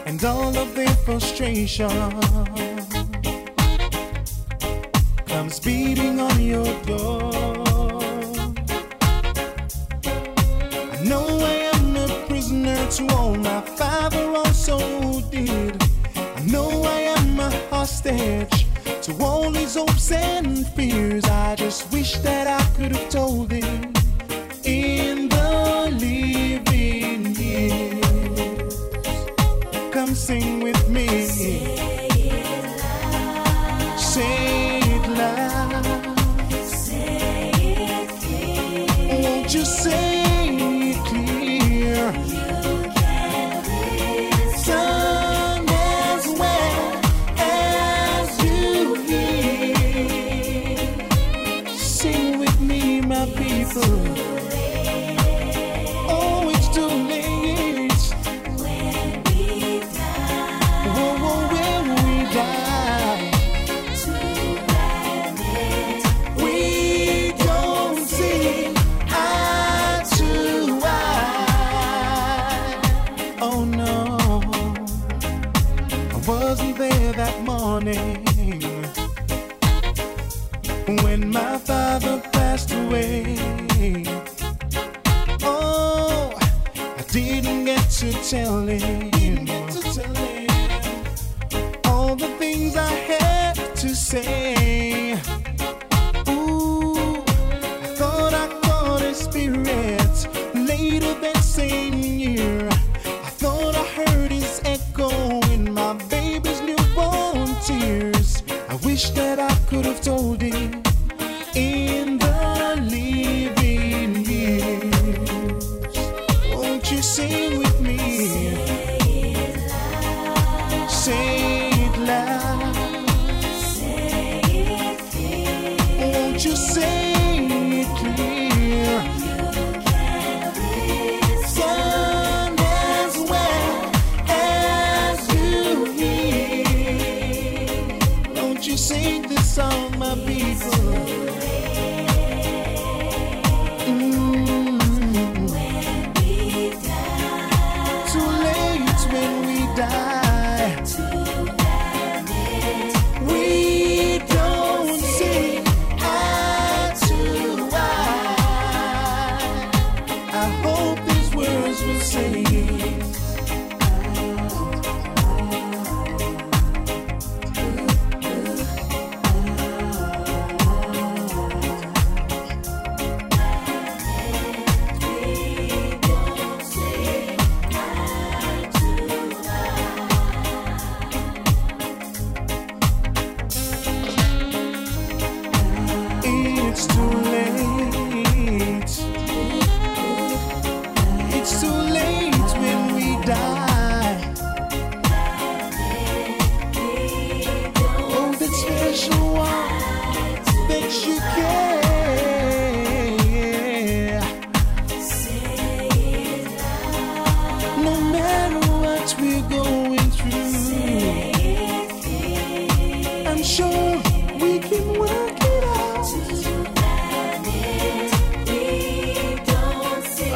[0.04, 1.88] and all of their frustration
[5.26, 7.33] comes beating on your door.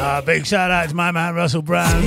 [0.01, 2.01] Uh, big shout out to my man Russell Brown.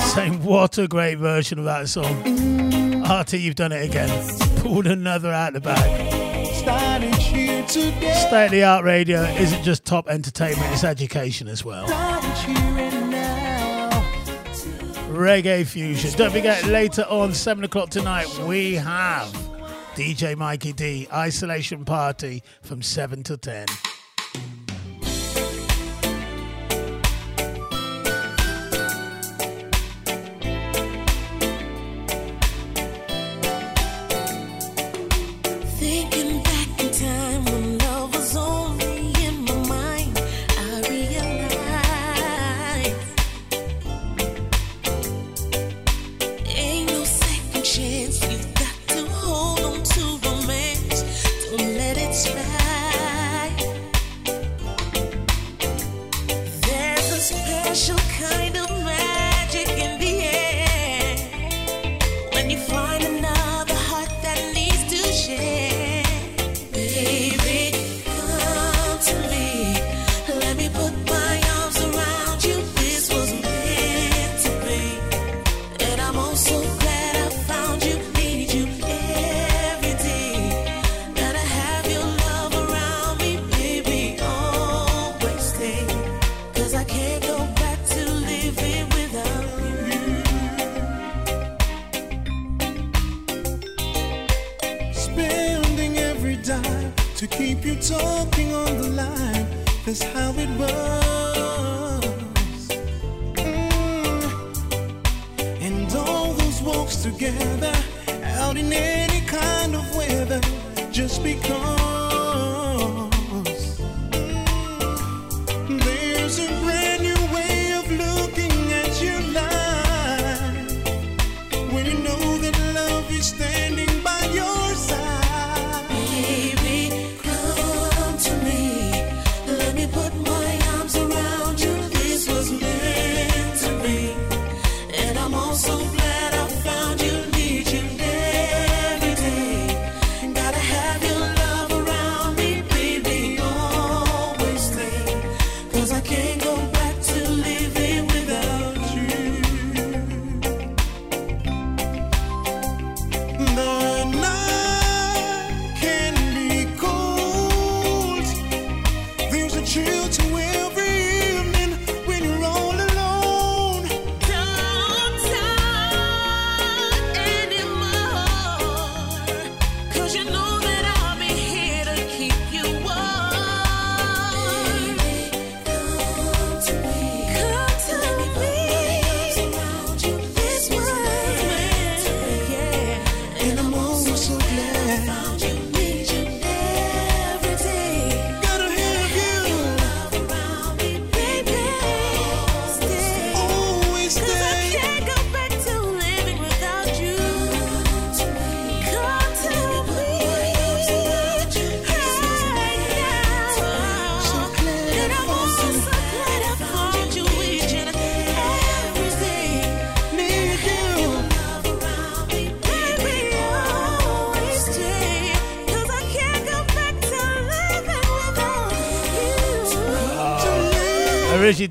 [0.00, 2.24] Saying what a great version of that song.
[2.24, 3.20] Mm.
[3.20, 4.08] RT, you've done it again.
[4.60, 6.10] Pulled another out the bag.
[7.68, 11.86] State of the art radio isn't just top entertainment, it's education as well.
[15.08, 16.12] Reggae fusion.
[16.16, 19.26] Don't forget, later on, 7 o'clock tonight, we have
[19.96, 23.66] DJ Mikey D, Isolation Party from 7 to 10.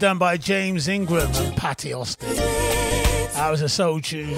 [0.02, 2.36] Done by James Ingram and Patti Austin.
[2.36, 4.36] That was a soul tune.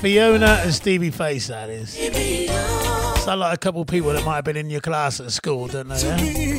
[0.00, 1.90] Fiona and Stevie Face, that is.
[3.24, 5.66] Sound like a couple of people that might have been in your class at school,
[5.66, 6.00] don't they?
[6.00, 6.56] Yeah?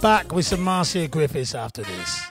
[0.00, 2.29] Back with some Marcia Griffiths after this.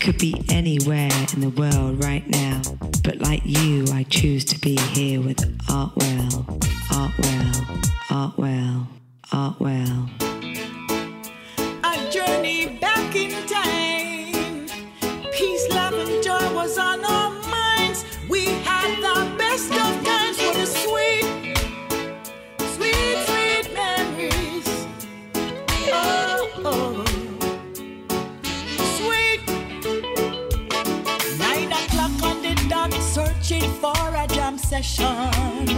[0.00, 2.60] Could be anywhere in the world right now,
[3.02, 6.44] but like you, I choose to be here with Artwell,
[6.90, 7.52] Artwell,
[8.08, 8.86] Artwell,
[9.32, 10.10] Artwell.
[11.84, 13.87] A journey back in time.
[34.82, 35.68] Session.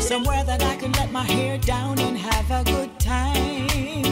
[0.00, 4.04] Somewhere that I can let my hair down and have a good time.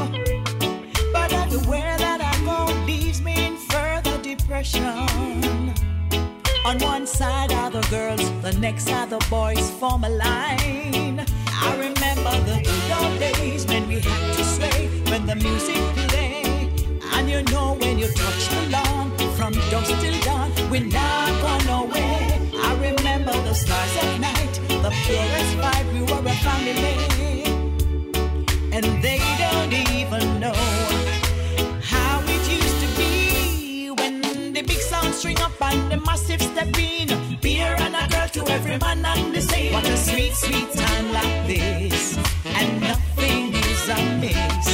[1.13, 4.85] But everywhere that I go leaves me in further depression.
[6.65, 11.27] On one side are the girls, the next are the boys form a line.
[11.69, 16.89] I remember the good old days when we had to sway when the music played.
[17.15, 21.69] And you know when you touch the lawn from dusk till dawn, we're not gone
[21.85, 22.32] away.
[22.83, 26.97] Remember the stars at night, the purest vibe, we were a family.
[28.75, 30.59] And they don't even know
[31.93, 34.21] how it used to be when
[34.53, 37.09] the big sound string up and the massive step in.
[37.41, 39.73] Beer and a girl to every man and the same.
[39.73, 42.19] What a sweet, sweet time like this.
[42.45, 44.67] And nothing is amiss.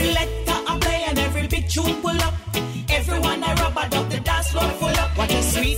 [0.00, 2.34] Selector a play and every big tune pull up.
[2.88, 4.95] Everyone I rub a dub, the dance floor full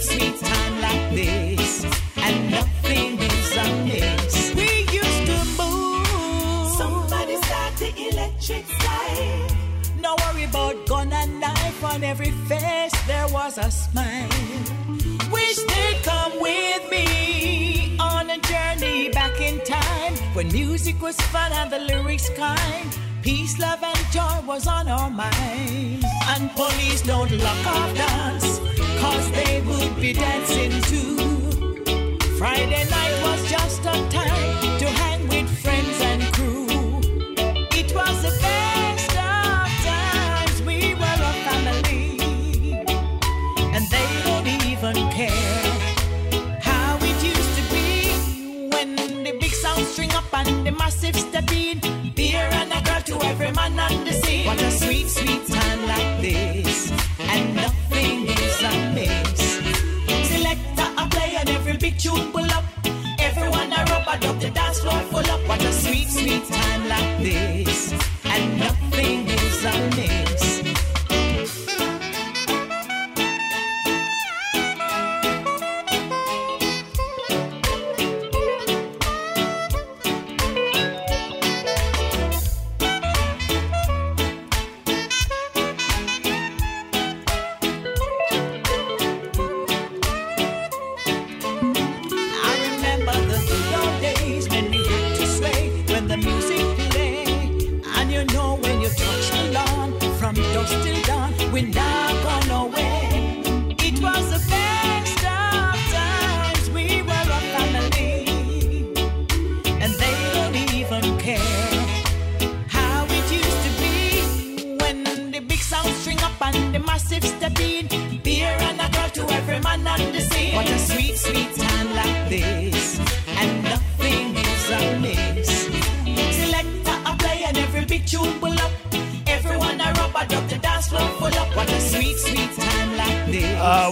[0.01, 1.85] sweet, sweet time like this.
[2.17, 4.55] And nothing is amiss.
[4.55, 6.71] We used to move.
[6.77, 9.53] Somebody start the electric slide.
[10.01, 12.95] No worry about gun and knife on every face.
[13.07, 14.29] There was a smile.
[15.33, 21.53] Wish they'd come with me on a journey back in time when music was fun
[21.53, 22.99] and the lyrics kind.
[23.29, 26.07] Peace, love, and joy was on our minds.
[26.29, 28.59] And police don't lock off dance,
[29.01, 31.15] cause they would be dancing too.
[32.39, 36.23] Friday night was just a time to hang with friends and
[53.19, 54.47] to every man on the scene.
[54.47, 56.91] What a sweet, sweet time like this.
[57.21, 59.41] And nothing is amiss.
[60.29, 62.65] Selector a play and every big tune pull up.
[63.19, 65.41] Everyone a rub a dub, the dance floor full up.
[65.49, 67.93] What a sweet, sweet time like this.
[68.25, 70.18] And nothing is amiss.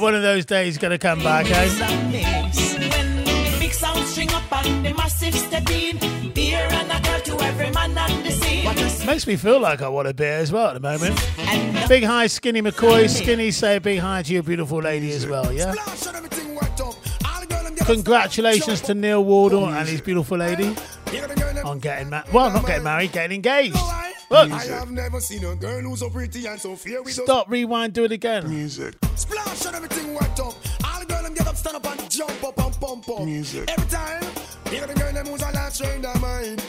[0.06, 1.68] One of those days gonna come back, eh?
[1.68, 1.84] To.
[9.04, 11.16] Makes me feel like I want a beer as well at the moment.
[11.88, 13.08] Big hi, Skinny McCoy.
[13.10, 15.74] Skinny, say a big hi to your beautiful lady as well, yeah?
[17.84, 20.72] Congratulations to Neil Wardle and his beautiful lady
[21.64, 22.32] on getting married.
[22.32, 23.76] Well, not getting married, getting engaged.
[24.28, 24.50] Look.
[24.50, 27.02] I have never seen a girl who's so pretty and so fair.
[27.02, 28.48] We Stop, rewind, do it again.
[28.48, 28.94] Music.
[29.14, 30.54] Splash and everything wet up.
[30.84, 33.24] All the girl them get up, stand up and jump up and pump up.
[33.24, 33.70] Music.
[33.70, 34.22] Every time,
[34.72, 36.62] you got the girl them who's a last train their mind.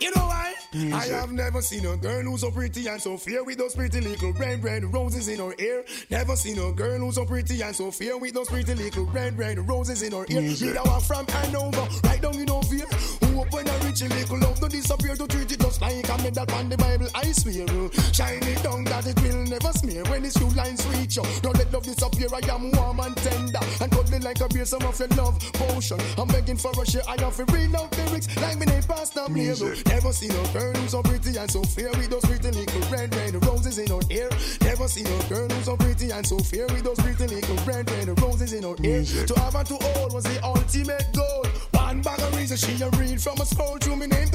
[0.00, 0.54] You know why?
[0.74, 4.02] I have never seen a girl who's so pretty and so fair with those pretty
[4.02, 5.84] little red, red roses in her hair.
[6.10, 9.38] Never seen a girl who's so pretty and so fair with those pretty little red,
[9.38, 10.42] red roses in her ear.
[10.42, 13.27] Me that one from Hanover, right down in over here.
[13.38, 16.44] Who I reach a little love to disappear to treat it just like a medal
[16.54, 17.06] on the Bible.
[17.14, 20.84] I swear, uh, shine it down that it will never smear when these few lines
[20.88, 21.22] reach you.
[21.40, 22.26] Don't let love disappear.
[22.34, 24.64] I am warm and tender and cuddling like a beer.
[24.64, 26.00] Some of your love potion.
[26.18, 27.06] I'm begging for a share.
[27.06, 29.54] I have to read out lyrics like me name Pastor Blair.
[29.86, 33.14] Never seen a girl who's so pretty and so fair with those pretty little red,
[33.14, 34.30] red roses in her hair.
[34.66, 37.88] Never seen a girl who's so pretty and so fair with those pretty little red,
[37.88, 39.06] red roses in her hair.
[39.30, 41.77] To have and to all was the ultimate goal.
[41.88, 44.28] One bag of reason she a read from a scroll to me name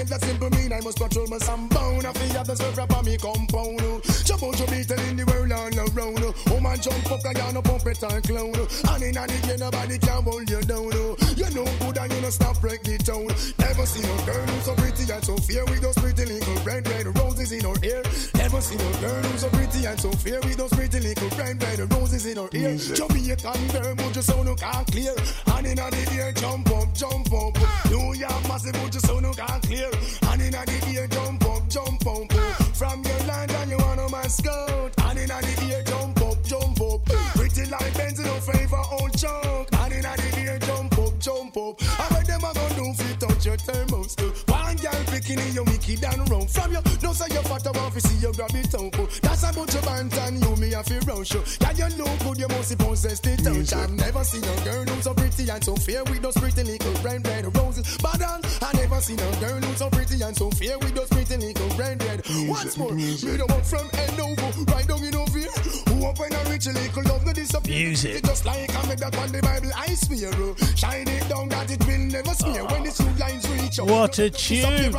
[0.00, 2.04] meant that simple mean I must control my sunbound.
[2.04, 3.82] I feel the surf up on me compound.
[4.24, 6.22] Jump out to be telling the world on the road.
[6.48, 8.54] Oh man, jump up, I got no pump it and clown.
[8.54, 10.94] And in and again, nobody can hold you down.
[11.36, 13.28] You know good and you know stop break the town.
[13.58, 16.88] Never seen a girl who's so pretty and so fair with those pretty little red,
[16.88, 18.02] red roses in her hair.
[18.40, 21.60] Never seen a girl who's so pretty and so fair with those pretty little red,
[21.60, 22.72] red roses in her hair.
[22.78, 25.14] Jamaican girl, but you sound no can't clear.
[25.58, 27.56] And in the air, jump up, jump up.
[27.90, 29.90] New York massive, but you sound no can't clear.
[30.30, 32.30] And in the air, jump up, jump up.
[32.76, 34.92] From your land and you wanna mascot.
[35.04, 37.04] And in the air, jump up, jump up.
[37.36, 39.68] Pretty like Benz, no favor, old chunk.
[39.80, 41.80] And in the air, jump up, jump up.
[41.98, 44.14] I bet them a gon' do fi touch your thermos.
[44.46, 46.50] One girl picking in your Mickey down round.
[46.50, 49.10] From you, no say you fat, I want fi see you grab it up.
[49.22, 51.42] That's about your band and you me a fi rush you.
[51.60, 53.72] Yeah, you look good, you must possess the touch.
[53.74, 56.92] I've never seen a girl who's so pretty and so fair with those pretty little
[57.02, 57.98] red, red roses.
[57.98, 61.08] But um, I never seen a girl who's so pretty and so fair with those
[61.08, 62.22] pretty little red, red.
[62.46, 65.50] Once more, me the one from Hanover, right down in over here.
[65.88, 67.88] Who up when a rich little love no disappear.
[67.88, 68.24] Music.
[68.24, 70.30] Just like I made that on the Bible, I swear.
[70.30, 72.64] uh, Shine it down that it will never smear.
[72.66, 73.86] When the two lines reach out.
[73.88, 74.92] What a tune.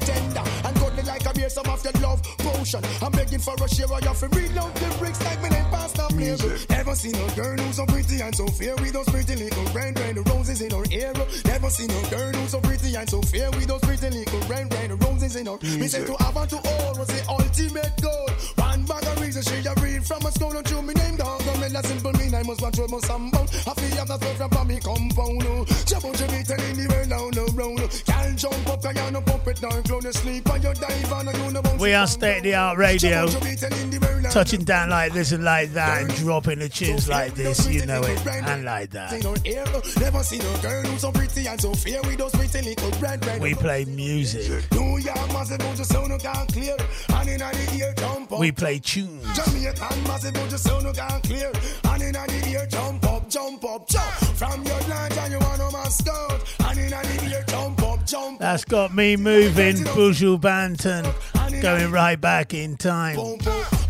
[0.00, 1.48] I am warm and tender and cuddly like a beer.
[1.50, 2.84] Some of your love potion.
[3.02, 3.86] I'm begging for a share.
[3.90, 6.36] To read out the bricks like me name Pastor Blair.
[6.68, 9.98] Never seen a girl who's so pretty and so fair with those pretty little red,
[9.98, 11.12] red roses in her hair.
[11.44, 14.72] Never seen a girl who's so pretty and so fair with those pretty little red,
[14.72, 15.58] red roses in her.
[15.62, 18.28] Me say to have and to all was the ultimate goal.
[18.56, 21.42] One bag of reason she a read from a school and to me name dog.
[21.42, 23.48] I mean that simple mean I must control my soundbound.
[23.66, 25.42] I feel have that stuff from me compound.
[25.86, 27.80] Jump to me telling the world down the road.
[28.06, 29.82] Can't jump up, can't pump it down.
[29.90, 32.78] Clone you sleep and you dive and you know We are state of the art
[32.78, 33.26] radio.
[34.30, 38.00] Touching down like this and like that and dropping the tunes like this, you know
[38.02, 39.12] it, and like that.
[39.12, 39.64] in her ear.
[39.98, 43.26] Never seen a girl who's so pretty and so fair with those pretty little red,
[43.26, 43.42] red.
[43.42, 44.70] We play music.
[44.70, 46.76] New York massive, but your sound no can't clear.
[47.08, 48.38] And in the ear, jump up.
[48.38, 49.26] We play tunes.
[49.34, 51.50] Jamaican massive, but your sound no can't clear.
[51.82, 53.50] And in the ear, jump up, jump.
[54.40, 56.59] From your land and you wanna mascot.
[58.38, 61.04] That's got me moving, Bushel Banton,
[61.62, 63.16] going right back in time.
[63.16, 63.38] Man,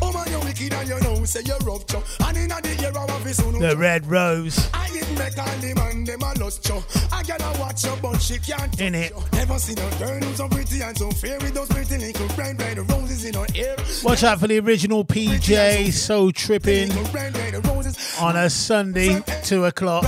[0.03, 2.05] oh, you wicked and you know, say you're rough, chop.
[2.27, 3.59] And in the ear, I want to soon.
[3.61, 4.69] The Red Rose.
[4.75, 6.83] I didn't make all the man, them a lost you.
[7.13, 8.39] I gotta watch her, but she.
[8.79, 9.13] In it.
[9.33, 12.59] Never seen a girl who's so pretty and so fair with those pretty little red,
[12.61, 13.77] red roses in her hair.
[14.03, 18.17] Watch out for the original PJ Soul Tripping Red, red roses.
[18.21, 20.05] on a Sunday, 2 o'clock,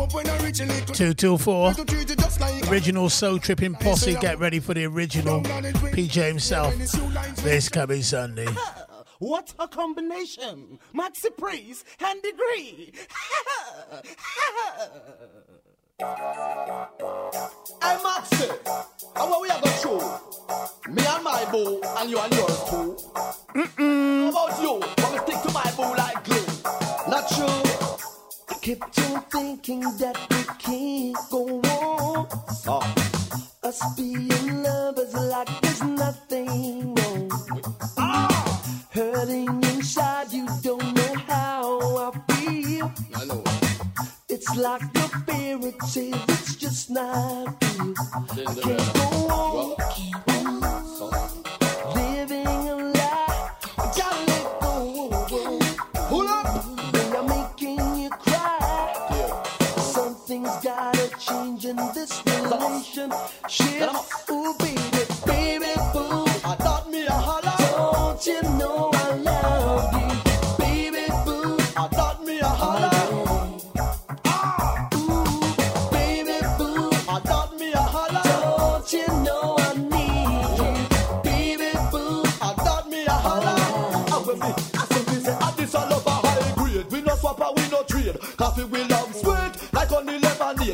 [0.00, 0.30] Right down in over here.
[0.30, 1.74] Who up when I reach a little 2 till 4.
[1.74, 6.14] to treat you just like Original Soul Tripping Posse, get ready for the original PJ
[6.26, 6.74] himself
[7.42, 8.48] this coming Sunday.
[9.20, 10.78] What a combination!
[10.94, 12.92] Maxi Priest and Degree.
[16.00, 18.48] Hey Maxi,
[19.16, 19.98] and what we are going to show?
[20.88, 22.96] Me and my boo, and you and yours too.
[23.54, 24.32] Mm-mm.
[24.32, 24.70] How about you?
[25.02, 26.46] Want me stick to my boo like glue?
[27.06, 27.70] Not true.
[28.62, 32.28] Kept on thinking that we can't go on.
[32.66, 32.94] Oh.
[33.62, 37.30] Us being lovers like there's nothing wrong.
[38.90, 42.92] Hurting inside, you don't know how I feel.
[43.14, 43.42] I know.
[44.28, 47.94] It's like a fairy tale, it's just not real.
[47.98, 49.08] I can't go
[49.40, 49.76] on.
[51.94, 53.50] Living a lie,
[60.70, 63.90] something's gotta change in this relationship.
[64.30, 66.24] Ooh, baby, baby, boo.
[66.44, 67.56] I thought me a holler.
[67.58, 71.56] Don't you know I love you, baby, boo.
[71.76, 72.90] I thought me a holler.
[75.90, 76.90] Baby, boo.
[77.08, 78.22] I thought me a holler.
[78.24, 80.72] Don't you know I need you,
[81.22, 82.24] baby, boo.
[82.42, 83.56] I me a holler.
[83.58, 84.16] Oh.
[84.16, 86.86] And when me, I say me say, this all over high grade.
[86.90, 88.18] We no swap we no trade.
[88.36, 89.19] Coffee we love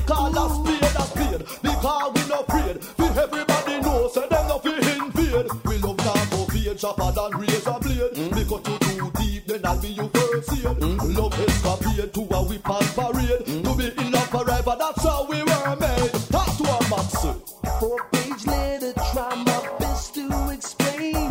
[0.06, 1.44] call a spade a spade.
[1.62, 2.76] Because we no afraid.
[2.98, 5.44] We everybody knows so them no feel fear.
[5.64, 8.12] We love now go fade sharper than razor blade.
[8.14, 8.30] Mm.
[8.34, 10.64] Because you do deep, then I'll be your first aid.
[10.64, 11.16] Mm.
[11.16, 13.40] Love is a compared to a whip and parade.
[13.46, 13.64] Mm.
[13.64, 16.12] To be in love forever, that's how we were made.
[16.30, 17.36] That's what man said.
[17.80, 21.30] Four page letter, try my best to explain.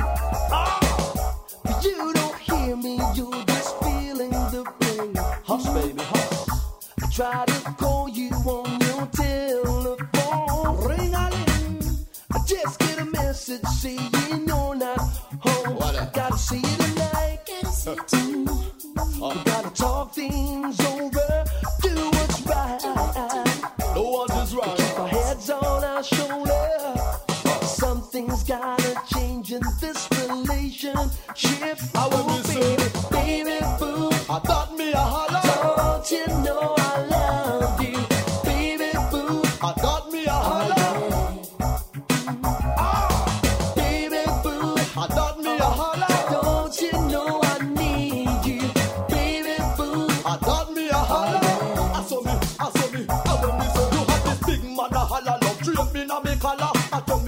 [0.51, 0.80] Ah!
[1.82, 5.13] You don't hear me, you're just feeling the pain.
[5.43, 6.49] Hush, baby, hush.
[7.03, 7.94] I try to go.
[13.45, 13.99] blessed saying
[14.47, 14.99] you're not
[15.39, 15.75] home.
[15.75, 17.39] What a- gotta see you tonight.
[17.45, 18.45] Gotta see you.
[18.97, 19.34] Uh.
[19.35, 21.45] We gotta talk things over.
[21.81, 22.81] Do what's right.
[23.95, 24.77] No one is right.
[24.77, 26.99] Keep our heads on our shoulders.
[27.61, 31.77] Something's gotta change in this relationship.
[31.95, 34.09] I oh, baby, baby, boo.
[34.30, 35.41] I thought me a holler.
[35.77, 36.64] Don't you know?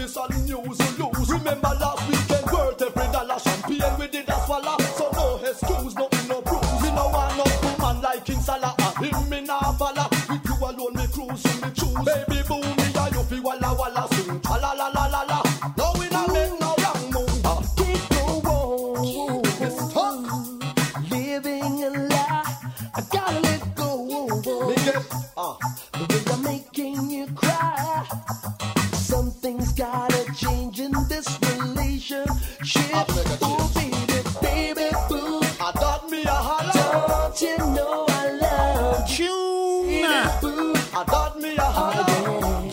[0.07, 1.29] this and news you lose.
[1.29, 2.16] Remember last week.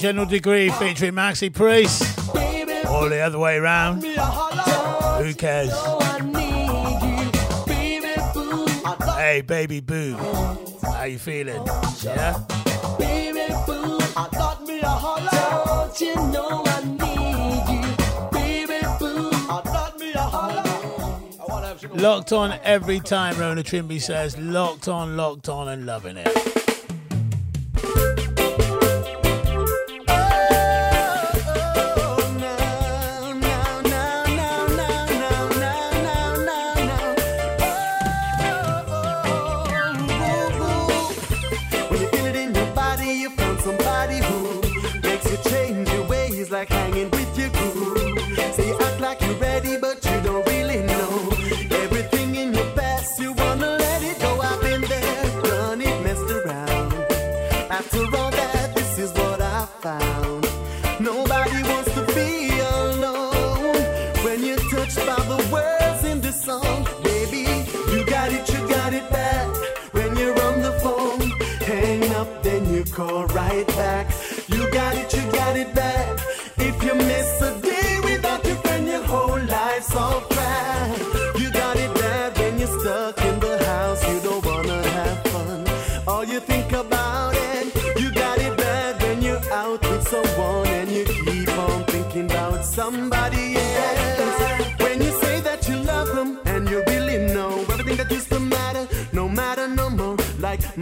[0.05, 2.03] General Degree featuring Maxi Priest.
[2.91, 4.05] Or the other way around.
[4.05, 5.73] Who cares?
[9.17, 10.15] Hey, baby boo.
[10.83, 11.67] How you feeling?
[12.03, 12.35] Yeah?
[21.95, 24.37] Locked on every time, Rona Trimby says.
[24.37, 26.55] Locked on, locked on, and loving it.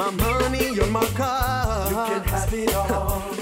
[0.03, 1.89] my money, you're my car.
[1.89, 3.42] You can have it all.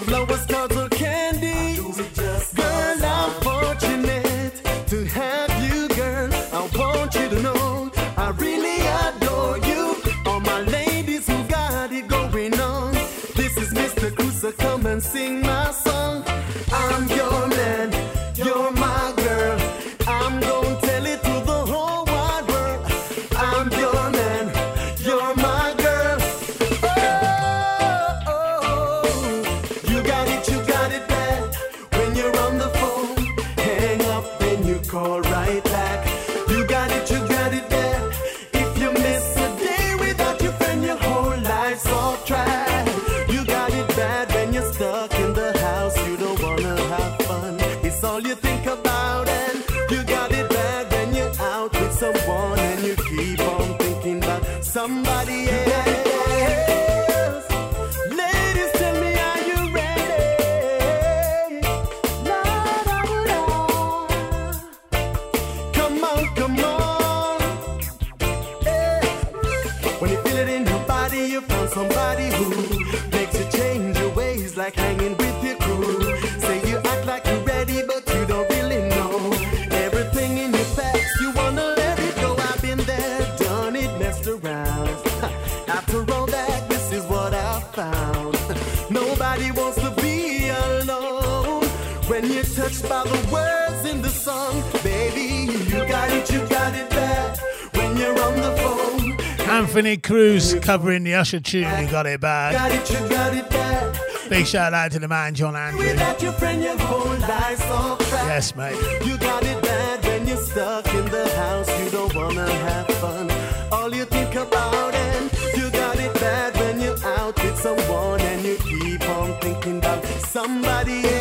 [100.70, 101.62] Covering the Usher tune.
[101.62, 102.72] You got it got bad.
[102.72, 103.98] it, you got it bad.
[104.28, 105.84] Big shout out to the man John Andrew.
[106.20, 108.54] Your friend, your whole life's so fast.
[108.54, 108.76] Yes, mate.
[109.04, 111.68] You got it bad when you're stuck in the house.
[111.82, 113.28] You don't wanna have fun.
[113.72, 118.44] All you think about and you got it bad when you're out with someone and
[118.44, 121.19] you keep on thinking about somebody else.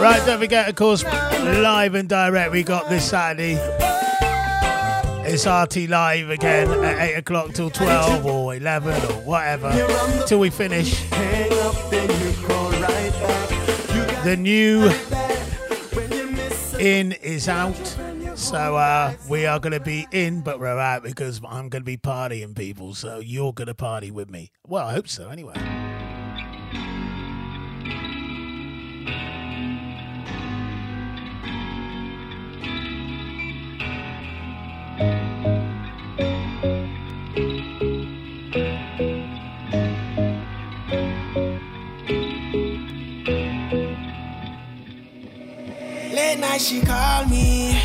[0.00, 3.58] Right, don't forget, of course, live and direct we got this Saturday.
[5.28, 9.70] It's RT Live again at 8 o'clock till 12 or 11 or whatever
[10.26, 10.98] till we finish.
[14.24, 14.90] The new
[16.78, 17.76] in is out.
[18.36, 21.86] So uh, we are going to be in, but we're out because I'm going to
[21.86, 22.94] be partying, people.
[22.94, 24.50] So you're going to party with me.
[24.66, 25.89] Well, I hope so, anyway.
[46.60, 47.80] She call me.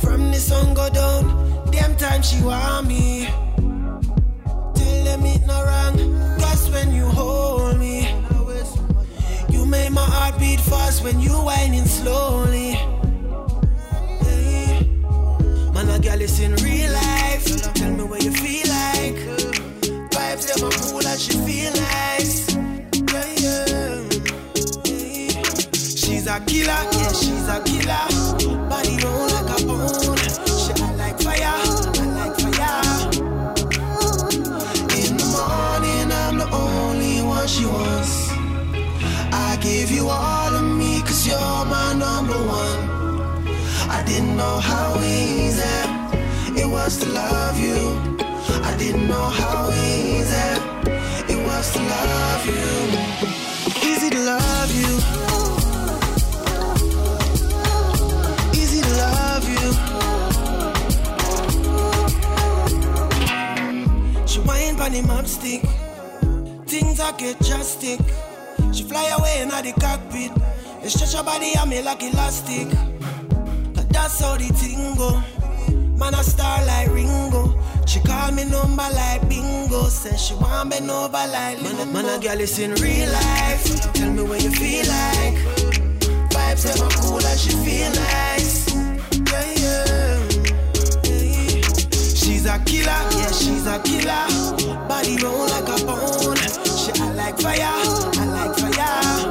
[0.00, 1.24] From the sun go down,
[1.70, 3.28] them time she want me.
[4.74, 5.96] Tell them it no wrong,
[6.40, 8.08] cause when you hold me,
[9.50, 12.70] you make my heart beat fast when you whining slowly.
[14.24, 14.88] Hey.
[15.74, 17.74] Man, a girl is in real life.
[17.74, 19.20] Tell me what you feel like.
[20.12, 22.23] Vibes them are cool and she feel nice.
[26.24, 28.08] She's a killer, yeah, she's a killer.
[28.66, 30.16] Body roll like a bone.
[30.56, 32.80] She I like fire, I like fire.
[34.96, 38.30] In the morning, I'm the only one she wants.
[39.34, 42.88] I give you all of me, cause you're my number one.
[43.90, 45.60] I didn't know how easy
[46.58, 48.16] it was to love you.
[48.64, 50.56] I didn't know how easy
[51.28, 53.90] it was to love you.
[53.90, 55.33] Easy to love you.
[64.84, 65.62] Pon the map stick.
[66.66, 68.00] Things I get drastic.
[68.74, 70.30] She fly away in the cockpit.
[70.82, 72.68] And stretch her body on me like elastic.
[73.72, 75.22] But that's how the thing go.
[75.96, 77.58] Man a star like Ringo.
[77.86, 79.88] She call me number like bingo.
[79.88, 83.92] Says she want me over like man, man a girl is in real life.
[83.94, 85.34] Tell me what you feel like.
[86.28, 88.74] Vibes ever cool and she feel nice.
[89.32, 89.63] Yeah, yeah.
[92.44, 94.86] She's a killer, yeah, she's a killer.
[94.86, 96.36] Body roll like a bone.
[96.76, 99.30] She I like fire, I like fire.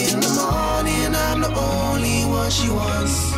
[0.00, 3.34] In the morning, I'm the only one she wants.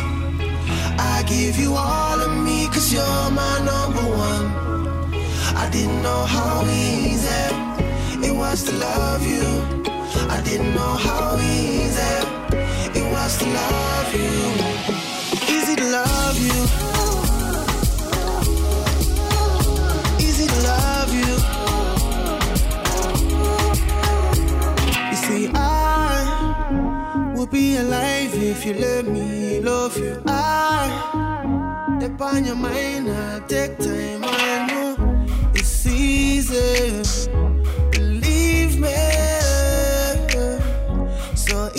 [0.99, 5.13] I give you all of me, cause you're my number one.
[5.57, 7.27] I didn't know how easy
[8.25, 9.43] it was to love you.
[10.29, 11.99] I didn't know how easy
[12.97, 14.70] it was to love you.
[28.61, 30.21] If you let me love you.
[30.27, 34.23] I dip on your mind, I take time.
[34.23, 35.25] I know
[35.55, 37.01] it's easy.
[37.91, 38.93] Believe me,
[41.35, 41.71] so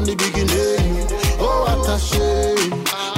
[0.00, 1.06] from the beginning,
[1.40, 2.70] oh what a shame.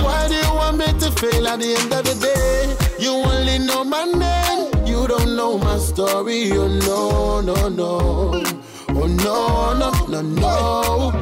[0.04, 2.76] Why do you want me to fail at the end of the day?
[2.98, 6.50] You only know my name, you don't know my story.
[6.52, 8.42] Oh no, no, no.
[8.88, 11.12] Oh no, no, no, no.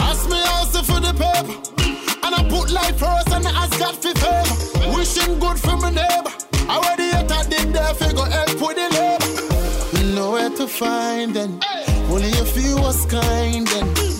[0.00, 1.56] Ask me also for the paper.
[2.24, 4.96] And I put life first and I ask God for favor.
[4.96, 6.32] Wishing good for my neighbor.
[6.68, 10.14] I already yet I did there figure help with the labor.
[10.14, 11.60] Nowhere to find them.
[12.10, 14.15] Only a few was kind and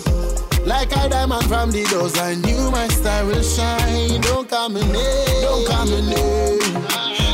[0.67, 4.19] like a diamond from the doors, I knew my star will shine.
[4.21, 6.59] Don't come in here, don't come in here.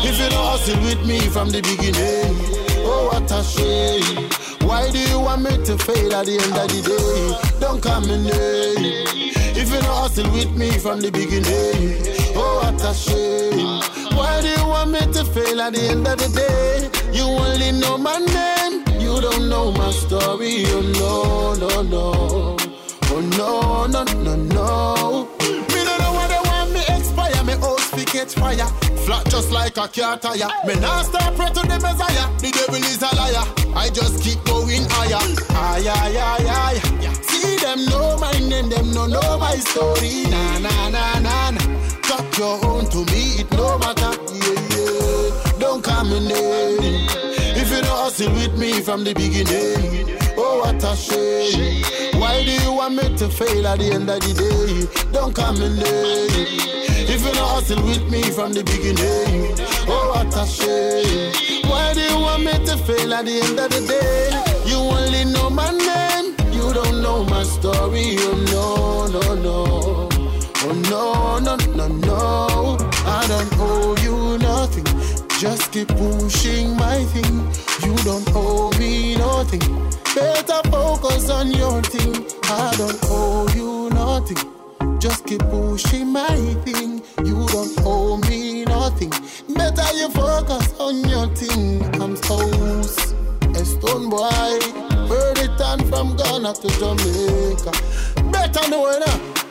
[0.06, 2.38] If you don't hustle with me from the beginning,
[2.86, 4.30] oh what a shame.
[4.68, 7.60] Why do you want me to fail at the end of the day?
[7.60, 9.04] Don't come in here.
[9.58, 12.06] If you don't hustle with me from the beginning,
[12.38, 13.82] oh what a shame.
[14.16, 16.90] Why do you want me to fail at the end of the day?
[17.12, 20.66] You only know my name, you don't know my story.
[20.68, 22.63] Oh no, no, no.
[23.16, 25.30] Oh no, no, no, no.
[25.40, 27.44] Me no know why they want me expire.
[27.44, 28.66] Me house fi catch fire.
[29.06, 30.50] Flat just like a car tire.
[30.66, 32.26] Me nah stop pray to the Messiah.
[32.42, 33.46] The devil is a liar.
[33.76, 35.22] I just keep going higher.
[35.52, 36.80] Ay, ay, ay.
[37.22, 40.24] See them know my name, them no know my story.
[40.32, 42.00] Nah, nah, nah, nah, nah.
[42.02, 44.10] Cut your own to me, it no matter.
[44.34, 45.60] Yeah, yeah.
[45.60, 46.78] Don't come in there.
[47.62, 50.18] If you don't hustle with me from the beginning.
[50.36, 52.03] Oh, what a shame.
[52.24, 55.12] Why do you want me to fail at the end of the day?
[55.12, 56.28] Don't come in there.
[57.14, 59.52] If you don't hustle with me from the beginning.
[59.92, 61.34] Oh, what a shame.
[61.70, 64.32] Why do you want me to fail at the end of the day?
[64.66, 66.32] You only know my name.
[66.54, 68.16] You don't know my story.
[68.20, 70.10] Oh, no, no, no.
[70.64, 72.78] Oh, no, no, no, no.
[73.06, 74.88] I don't owe you nothing.
[75.40, 77.63] Just keep pushing my thing.
[77.84, 79.60] You don't owe me nothing.
[80.16, 82.26] Better focus on your thing.
[82.44, 85.00] I don't owe you nothing.
[85.00, 87.02] Just keep pushing my thing.
[87.26, 89.12] You don't owe me nothing.
[89.54, 91.84] Better you focus on your thing.
[92.02, 94.60] I'm house, a stone boy.
[95.10, 97.72] Bird it from Ghana to Jamaica.
[98.32, 99.43] Better know it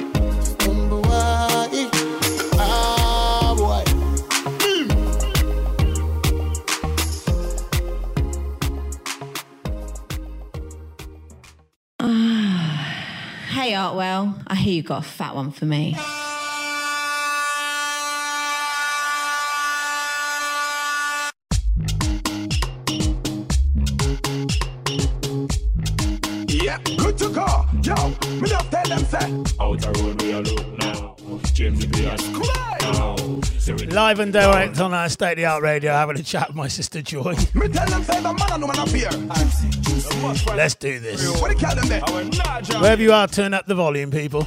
[13.63, 15.93] Hey Artwell, I hear you got a fat one for me.
[26.49, 27.47] Yeah, good to go.
[27.85, 27.95] Yo,
[28.41, 29.55] me just tell them say.
[29.61, 30.92] Outer road we are look now.
[31.63, 32.29] James Pierce.
[32.81, 33.15] Now.
[33.91, 36.67] Live and direct on our state of the art radio, having a chat with my
[36.67, 37.37] sister Joy.
[37.55, 40.57] Me tell them say the man and woman appear.
[40.57, 41.41] Let's do this.
[41.41, 42.81] What do you call them there?
[42.81, 44.43] Wherever you are, turn up the volume, people.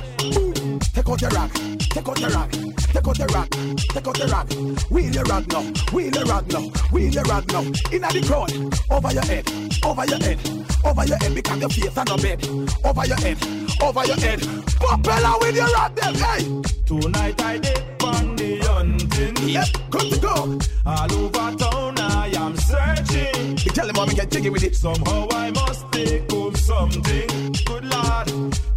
[0.93, 4.27] Take out your rock, take out your rock, take out your rock, take out your
[4.27, 4.49] rock.
[4.89, 5.61] Wheel your rock now,
[5.93, 7.61] wheel your rock now, wheel your rock now.
[7.93, 8.51] Inna the crowd,
[8.91, 9.49] over your head,
[9.85, 12.43] over your head, over your head because your face on no bed.
[12.83, 13.37] Over your head,
[13.81, 14.39] over your head.
[14.79, 16.61] Propeller with your rock them, hey.
[16.85, 19.49] Tonight I did on the hunting.
[19.49, 20.59] Yep, good to go.
[20.85, 23.57] All over town I am searching.
[23.57, 24.75] You tell them how me get jiggy with it.
[24.75, 27.27] Somehow I must take home something.
[27.65, 28.27] Good lord,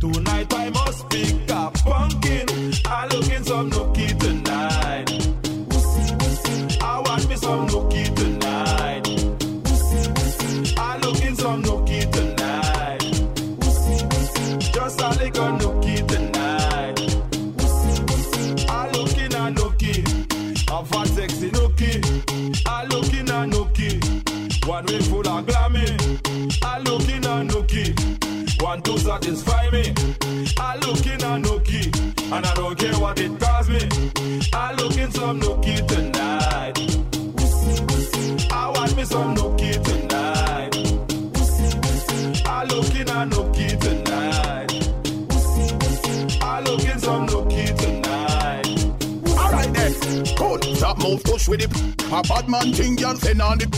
[0.01, 2.47] tonight I must pick a pumpkin.
[2.87, 4.48] I looking some nookie tonight.
[24.69, 26.61] One way full of glammy.
[26.63, 28.61] I looking a nookie.
[28.63, 29.95] Want to satisfy me.
[30.59, 31.89] I looking a nookie.
[32.31, 33.79] And I don't care what it costs me.
[34.53, 36.79] I looking some nookie tonight.
[38.53, 40.77] I want me some nookie tonight.
[42.47, 43.48] I looking a nookie
[50.89, 51.71] Stop move, push with it.
[52.11, 53.71] A bad man thing, girl, send on it.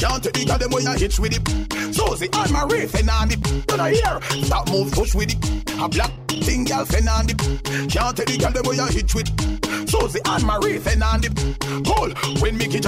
[0.00, 1.44] Can't take it, them when you hitch with it.
[1.94, 3.46] Susie, my race, send on it.
[3.46, 4.44] You I hear?
[4.44, 5.78] stop move, push with it.
[5.78, 7.36] A black thing, girl, send on it.
[7.92, 9.90] Can't take it, them when you hitch with it.
[9.90, 11.36] Susie, my race, send on it.
[11.84, 12.14] Cool.
[12.40, 12.84] When me a kid,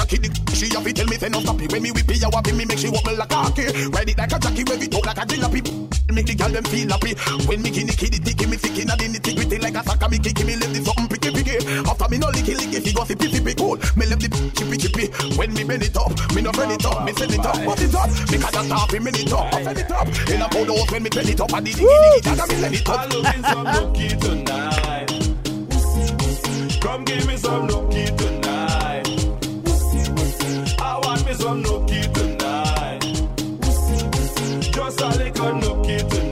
[0.57, 1.71] she have to tell me, say no stop it.
[1.71, 3.63] When me whip it, you whop it, me make she wobble like a hockey.
[3.69, 5.97] It like a jockey, wave it out like a jalopy.
[6.15, 7.13] Make the girl them feel happy.
[7.45, 10.09] When me kid, it take me in the nitty gritty like a sucker.
[10.09, 11.26] Me kick me let the something
[11.59, 11.89] picky.
[11.89, 13.77] After me no licky licky fi go fi pee pee cool.
[13.97, 15.07] Me left the chippy chippy.
[15.37, 17.05] When me bend it up, me no bend it up.
[17.05, 18.11] Me send it up, what it up?
[18.31, 20.09] Because I stop me bend it up, I send it up.
[20.29, 22.75] In a house when me bend it up, and the diggy diggy dagger me send
[22.75, 23.11] it up.
[23.25, 25.11] I'm some nookie tonight.
[26.81, 29.09] Come give me some nookie tonight.
[30.81, 33.03] I want me some nookie tonight.
[34.73, 36.26] Just a little nookie tonight.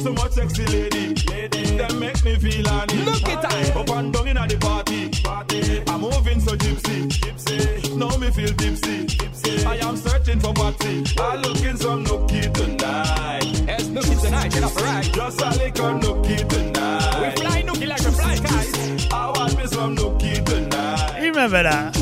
[0.00, 3.04] So much sexy lady, lady, that make me feel honey.
[3.04, 5.82] Nookie time, up and down inna the party, party.
[5.88, 7.96] I'm moving so gypsy, gypsy.
[7.96, 9.66] Now me feel tipsy, tipsy.
[9.66, 11.04] I am searching for party.
[11.18, 13.44] I looking some nookie tonight.
[13.66, 15.04] Yes, nookie tonight, get up right.
[15.04, 17.36] Just a little nookie tonight.
[17.36, 19.06] We fly nookie like we fly guys.
[19.12, 21.20] I want me some nookie tonight.
[21.20, 21.94] You remember that?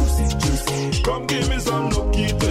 [1.03, 2.48] Come give me some nookie tonight.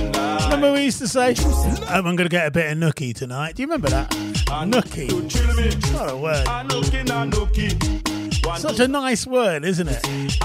[0.57, 3.53] Remember we used to say, oh, I'm going to get a bit of nookie tonight.
[3.55, 4.09] Do you remember that?
[4.09, 5.11] Nookie.
[5.93, 6.47] What a word.
[8.55, 10.37] Such a nice word, isn't it?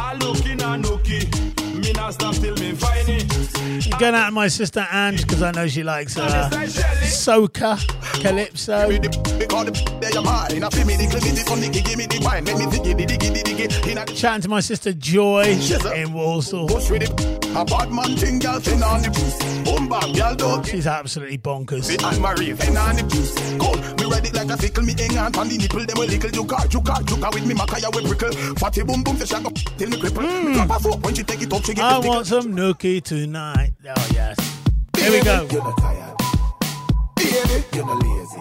[3.93, 6.49] I'm going out to my sister Ange because I know she likes uh,
[7.03, 7.79] soca,
[8.23, 8.89] calypso.
[14.15, 15.45] Chatting to my sister Joy
[15.95, 16.69] in Walsall.
[20.65, 21.89] She's absolutely bonkers
[28.01, 28.32] prickle.
[28.56, 30.24] Fatty boom boom, the up till the cripple.
[30.24, 31.05] Mm.
[31.05, 33.73] When she take it up, she get I the want some nookie tonight.
[33.85, 34.36] Oh, yes.
[34.97, 35.47] Here we go.
[35.51, 36.16] You're not tired.
[37.16, 38.40] Baby, you're not lazy.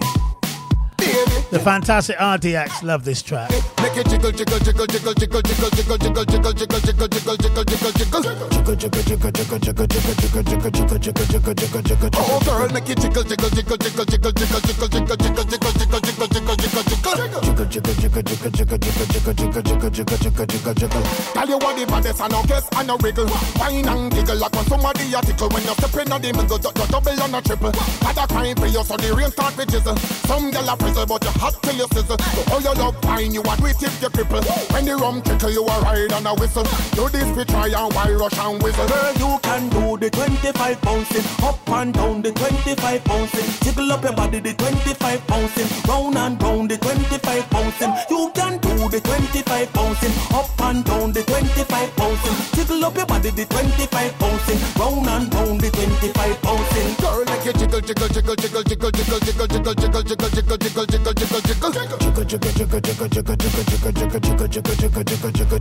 [0.98, 3.52] Baby, the fantastic RDX love this track.
[3.84, 7.64] Make it jiggle, jiggle, jiggle, jiggle, jiggle, jiggle, jiggle, jiggle, jiggle, jiggle, jiggle, jiggle, jiggle,
[7.68, 8.22] jiggle, jiggle.
[8.48, 12.10] Jiggle, jiggle, jiggle, jiggle, jiggle, jiggle, jiggle, jiggle, jiggle, jiggle, jiggle, jiggle, jiggle.
[12.15, 16.84] Oh, jiggle, jiggle, jiggle, jiggle, jiggle, jiggle, jiggle, jiggle, jiggle, jiggle, jiggle, jiggle, jiggle, jiggle,
[16.88, 17.11] jiggle.
[17.11, 21.03] Jiggle, jiggle, jiggle, jiggle, jiggle, jiggle, jiggle, jiggle, jiggle, jiggle, jiggle.
[21.36, 23.28] Tell you what the baddest and no guess and no wriggle.
[23.60, 25.49] Wine and giggle like when somebody a tickle.
[25.49, 27.72] When you step in on the middle, you double and a triple.
[28.06, 29.98] Had a crime for you, so the rain start with jizzle.
[30.28, 32.18] Some a frizzle, but you hot till you sizzle.
[32.22, 34.45] So all your love wine, you a do it if you cripple.
[34.72, 36.63] When the rum tickle, you a ride and a whistle.
[36.93, 38.88] Do this we try and why rush and whistle.
[38.88, 44.03] Girl, you can do the 25 bouncing, up and down the 25 bouncing, jiggle up
[44.03, 47.93] your body the 25 bouncing, round and round the 25 bouncing.
[48.09, 53.05] You can do the 25 bouncing, up and down the 25 bouncing, jiggle up your
[53.07, 56.89] body the 25 bouncing, round and round the 25 bouncing.
[57.01, 61.13] Girl, make you jiggle, jiggle, jiggle, jiggle, jiggle, jiggle, jiggle, jiggle, jiggle, jiggle, jiggle, jiggle,
[61.13, 61.31] jiggle,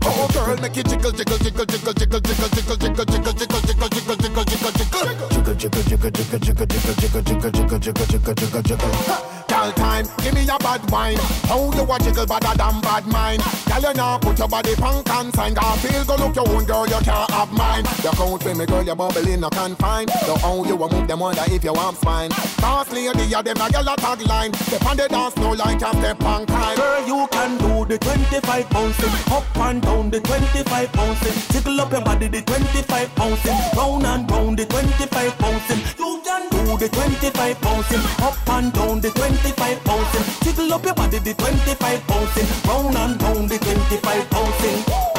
[0.03, 3.89] Oh, girl, make you jiggle, jiggle, jiggle, jiggle, jiggle, jiggle, jiggle, jiggle, jiggle, jiggle, jiggle,
[3.89, 5.31] jiggle, jiggle, jiggle, jiggle.
[5.31, 9.41] Jiggle, jiggle, jiggle, jiggle, jiggle, jiggle, jiggle, jiggle, jiggle, jiggle, jiggle.
[9.51, 11.17] Girl time, give me a bad wine.
[11.47, 13.43] How you a jiggle better than bad mind?
[13.67, 15.55] Girl, you now put your body punk and sign.
[15.55, 17.85] God feel go look your own girl, you can't have mine.
[18.03, 20.09] You count for me, girl, you bubbling, no confine.
[20.27, 22.31] So how you a move them wonder if you want spine.
[22.61, 24.55] Boss lady, yeah, them a girl a tagline.
[24.67, 26.77] Step on the dance floor like a step on time.
[26.77, 31.93] Girl, you can do the 25 bouncing, up and down the 25 bouncing, jiggle up
[31.93, 35.81] your body the 25 bouncing, round and round the 25 bouncing.
[35.99, 40.95] You can do the 25 bouncing, up and down the 25 bouncing, jiggle up your
[40.95, 45.10] body the 25 bouncing, round and round the 25 bouncing.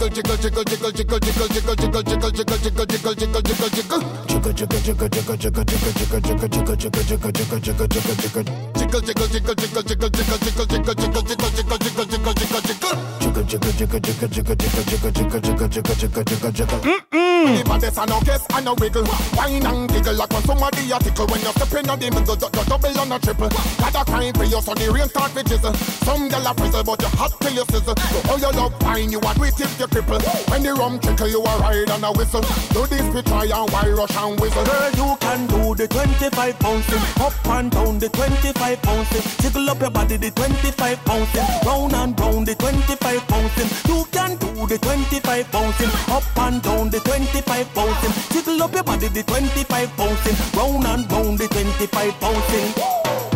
[0.00, 4.00] Jiggle, jiggle, jiggle, jiggle, jiggle, jiggle, jiggle, jiggle, jiggle, jiggle, jiggle, jiggle, jiggle, jiggle, jiggle.
[4.26, 8.44] Jiggle, jiggle, jiggle, jiggle, jiggle, jiggle, jiggle, jiggle, jiggle, jiggle, jiggle, jiggle, jiggle, jiggle.
[8.80, 13.10] Jiggle, jiggle, jiggle, jiggle, jiggle, jiggle, jiggle, jiggle, jiggle, jiggle, jiggle, jiggle, jiggle, jiggle, jiggle.
[13.20, 17.10] Jiggle, jiggle, jiggle, jiggle, jiggle, jiggle, jiggle, jiggle, jiggle, jiggle, jiggle, jiggle, jiggle.
[17.40, 19.04] The baddest and no guess and no wiggle.
[19.36, 21.26] Wine and giggle like when somebody a tickle.
[21.26, 23.48] When you step in on the middle, you double and a triple.
[23.50, 25.74] Got a crime for you, so the rain start with jizzle.
[26.04, 27.96] Some gyal a frizzle, but you hot till you sizzle.
[27.96, 30.22] So all your love wine, you a do it if you cripple.
[30.50, 32.40] When the rum trickle, you a ride and a whistle.
[32.72, 34.64] Do this we try and why rush and whistle.
[34.64, 39.80] Girl, you can do the 25 bouncing, up and down the 25 bouncing, jiggle up
[39.80, 43.68] your body the 25 bouncing, round and round the 25 bouncing.
[43.90, 48.84] You can do the 25 bouncing, up and down the 25 bouncing, jiggle up your
[48.84, 53.29] body the 25 bouncing, round and round the 25 bouncing.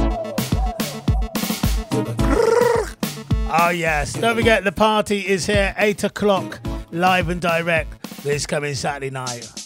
[3.57, 4.15] Oh, yes.
[4.15, 6.61] Don't forget, the party is here, 8 o'clock,
[6.91, 9.64] live and direct, this coming Saturday night.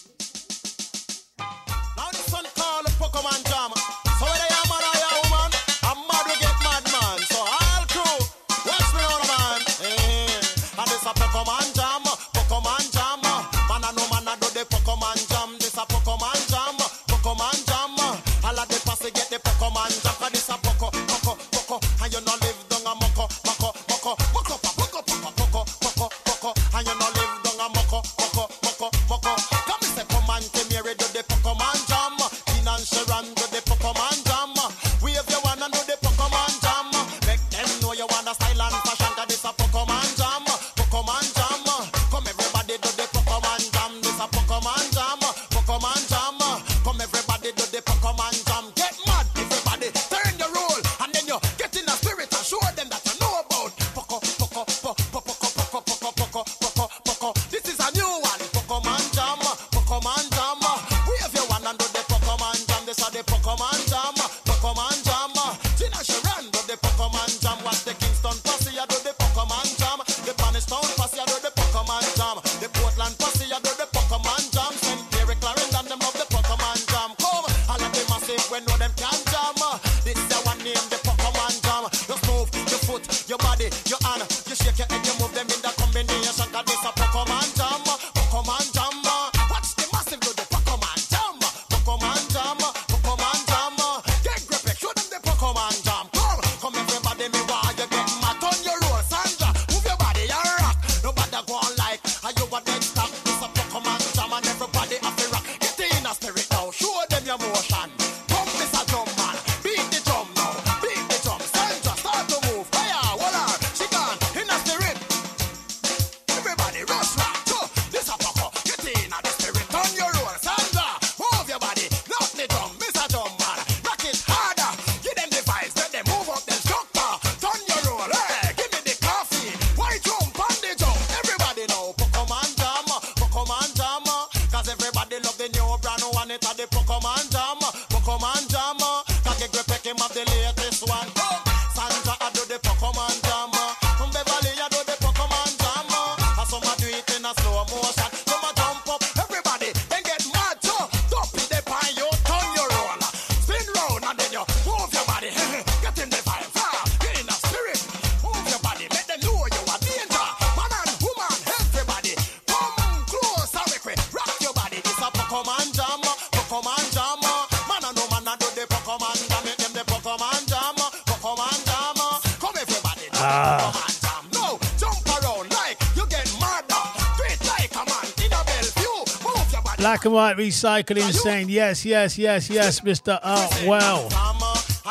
[180.39, 183.19] recycling saying yes, yes, yes, yes, Mr.
[183.23, 184.09] Uh, well.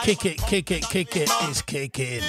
[0.03, 2.22] Kick it, kick it, kick it, it's kicking.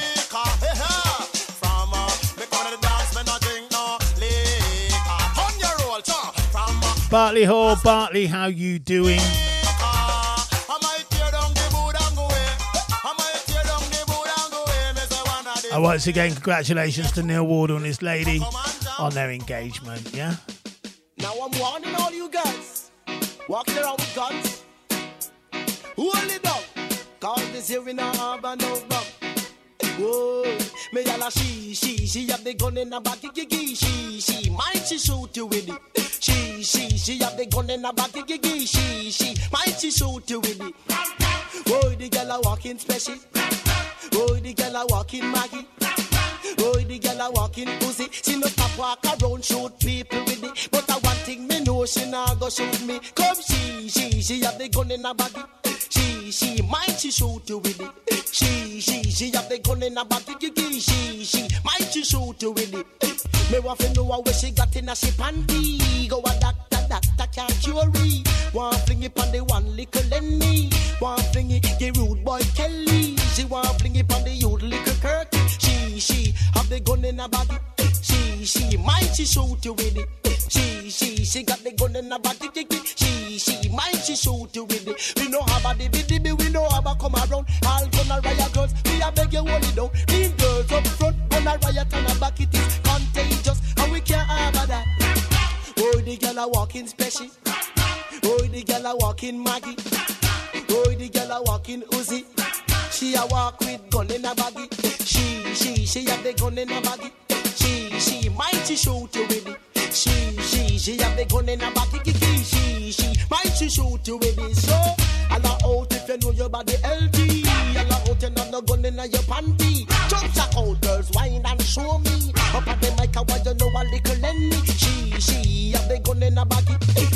[7.11, 9.21] Bartley Hall, Bartley, how you doing?
[15.73, 18.41] And once again, congratulations to Neil Ward and his lady
[18.99, 20.35] on their engagement, yeah?
[23.79, 24.65] it out with guns.
[25.97, 26.63] Hold it down.
[27.21, 29.05] Cause this here we not have a no rum.
[29.99, 30.59] Whoa.
[30.93, 33.19] Me yalla she, she, she have the gun in her back.
[64.89, 65.88] inna and panties.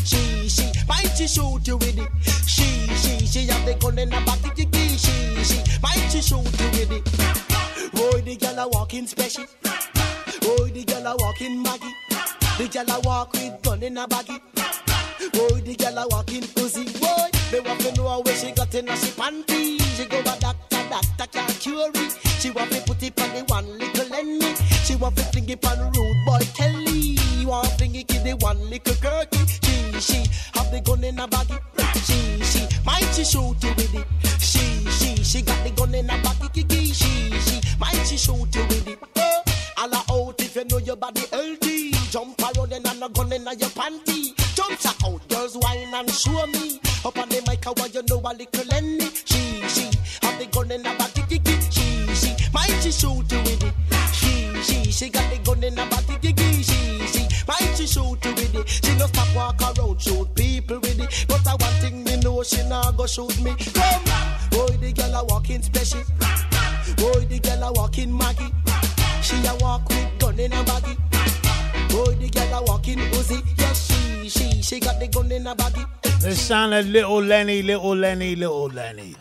[0.04, 0.70] she, she.
[0.88, 2.08] Might she shoot you with it?
[2.46, 2.64] She,
[2.96, 5.58] she, she have the gun in her back, the key, she, she.
[5.82, 7.92] Might she shoot you with it?
[7.92, 9.44] Boy, the girl a walking special.
[10.40, 11.94] Boy, the girl a walking Maggie.
[12.58, 14.38] The girl a walk with gun in her baggy.
[15.32, 16.84] Boy, the girl a walking pussy.
[16.98, 19.80] Boy, me want to know where she got in her she panty.
[19.96, 22.12] She go a doctor, doctor can't cure it.
[22.40, 24.54] She want me put it on the one little enemy.
[24.84, 27.16] She want me fling it on rude boy Kelly.
[27.44, 29.51] Want fling it in the one little Kirky
[30.02, 30.18] she
[30.54, 31.54] have the gun in a baggy.
[32.04, 34.06] She, she, might she shoot you with it.
[34.40, 34.60] She,
[34.90, 36.62] she, she got the gun in a baggy.
[36.92, 38.98] She, she, might she shoot you with it.
[39.16, 39.42] Uh,
[39.78, 39.94] all
[40.28, 41.92] out if you know your body healthy.
[42.10, 44.34] Jump around and I'm gun in your panty.
[44.54, 46.80] Jumps out, girls whine and show me.
[47.04, 49.06] Up on the mic, how you know a little Lenny.
[49.24, 49.84] She, she,
[50.22, 51.40] have the gun in a baggy.
[51.70, 53.74] She, she, might she shoot you with it.
[54.12, 56.34] She, she, she got the gun in a baggy.
[56.62, 58.31] She, she, might she shoot you
[62.44, 62.62] she
[62.96, 63.54] go shoot me.
[63.72, 64.04] Come,
[64.50, 66.02] boy, the girl a walking special.
[66.96, 68.52] Boy, the girl a walking Maggie.
[69.22, 70.96] She a walk with gun in baggy.
[71.90, 73.42] Boy, the girl a walking Uzi.
[73.58, 75.84] Yes, she, she, she got the gun in a baggy.
[76.22, 79.14] Little Lenny, little Lenny, little Lenny.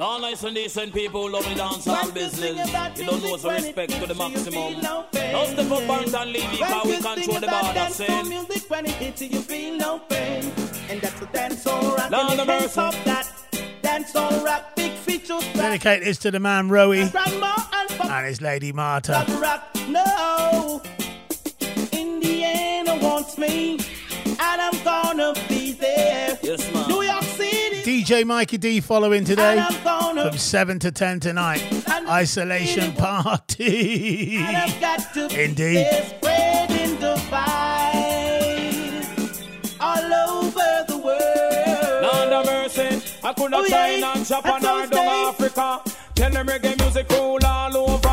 [0.00, 2.56] All nice and decent people who love the dance all business.
[2.98, 4.80] You don't know so respect to the maximum.
[4.80, 8.28] Now step up back and leave it, cause we control the border, saying.
[8.30, 10.50] music when it hits you, you feel no pain.
[10.88, 12.10] And that's a dance all rock.
[12.10, 12.68] Lord and of can't mercy.
[12.68, 13.28] stop that.
[13.82, 18.40] Dance all rock, big features, Dedicate this to the man Rowie and papa and his
[18.40, 19.24] lady Marta.
[19.38, 19.68] rock.
[19.88, 20.80] No.
[21.92, 23.78] Indiana wants me,
[24.24, 26.38] and I'm gonna be there.
[26.42, 26.88] Yes, man.
[26.88, 27.39] New York City.
[27.84, 31.62] DJ Mikey D following today And I'm gonna- from 7 to 10 tonight.
[32.08, 34.36] Isolation Party.
[34.36, 35.76] And I've got to be Indeed.
[35.86, 39.06] there, spreading the vibes
[39.80, 42.02] all over the world.
[42.02, 44.12] Lord of mercy, I could not Oh, China yeah.
[44.16, 45.80] and Japan or how Africa.
[46.14, 48.09] Tell them reggae music rule all over.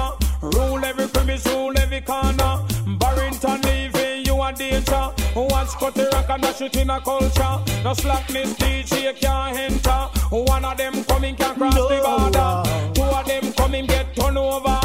[5.68, 7.60] One Scotty rock and dash it in a culture.
[7.84, 10.10] No slackness DJ can't enter.
[10.32, 12.94] One of them coming can cross the border.
[12.94, 14.80] Two of them coming get turned over.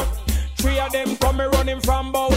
[0.57, 2.32] Three of them coming running from Boucher.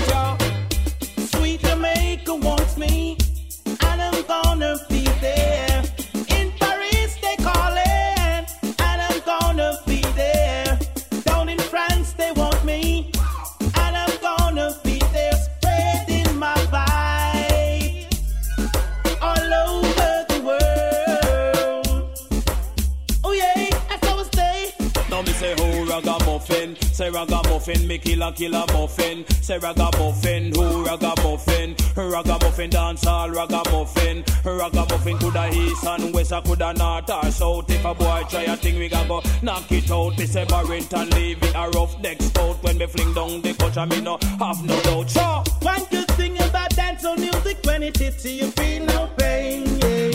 [27.00, 29.26] Ragamuffin, me kill a killer muffin.
[29.42, 34.24] Say ragamuffin, who ragamuffin, ragamuffin dance all ragamuffin.
[34.44, 37.70] Ragamuffin coulda east and west, I coulda north or south.
[37.70, 40.18] If a boy try a thing, we gon' go knock it out.
[40.18, 42.64] Me say Barrington leave it a rough neck stout.
[42.64, 45.10] When me fling down the culture, me no have no doubt.
[45.10, 45.44] Sure.
[45.62, 49.66] One good thing about dancehall music when it hits you, you feel no pain.
[49.66, 50.12] Yeah.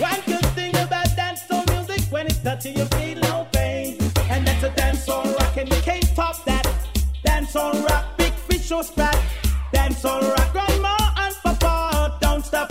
[0.00, 3.98] One good thing about dancehall music when it touches you, feel no pain.
[4.30, 5.51] And that's a dancehall rock, and
[6.12, 6.66] stop that.
[7.24, 9.16] Dancehall rock, big fish or sprat.
[9.72, 12.70] Dancehall rock, grandma and papa don't stop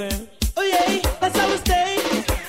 [0.00, 0.28] of.
[0.56, 1.96] Oh yeah, that's how we stay.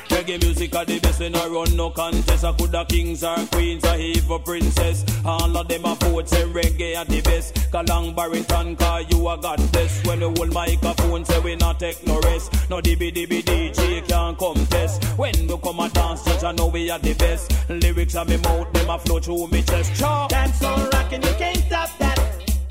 [0.09, 2.43] Reggae music are the best when I run no contest.
[2.43, 5.05] I coulda kings or queens or even princess.
[5.26, 7.55] All of them a vote say reggae are the best.
[7.72, 10.05] Kalang Barrington car you a god bless.
[10.05, 12.51] When the whole microphone say we not take no rest.
[12.69, 15.03] No DB DB DJ can't contest.
[15.17, 17.51] When we come a dance church I know we are the best.
[17.69, 19.95] Lyrics on me mouth them a flow through me chest.
[19.95, 20.27] Cha.
[20.27, 22.19] Dance on rock and you can't stop that.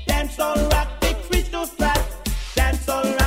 [0.05, 2.01] Dance on rock, big fish to flat.
[2.55, 3.24] Dance on rock,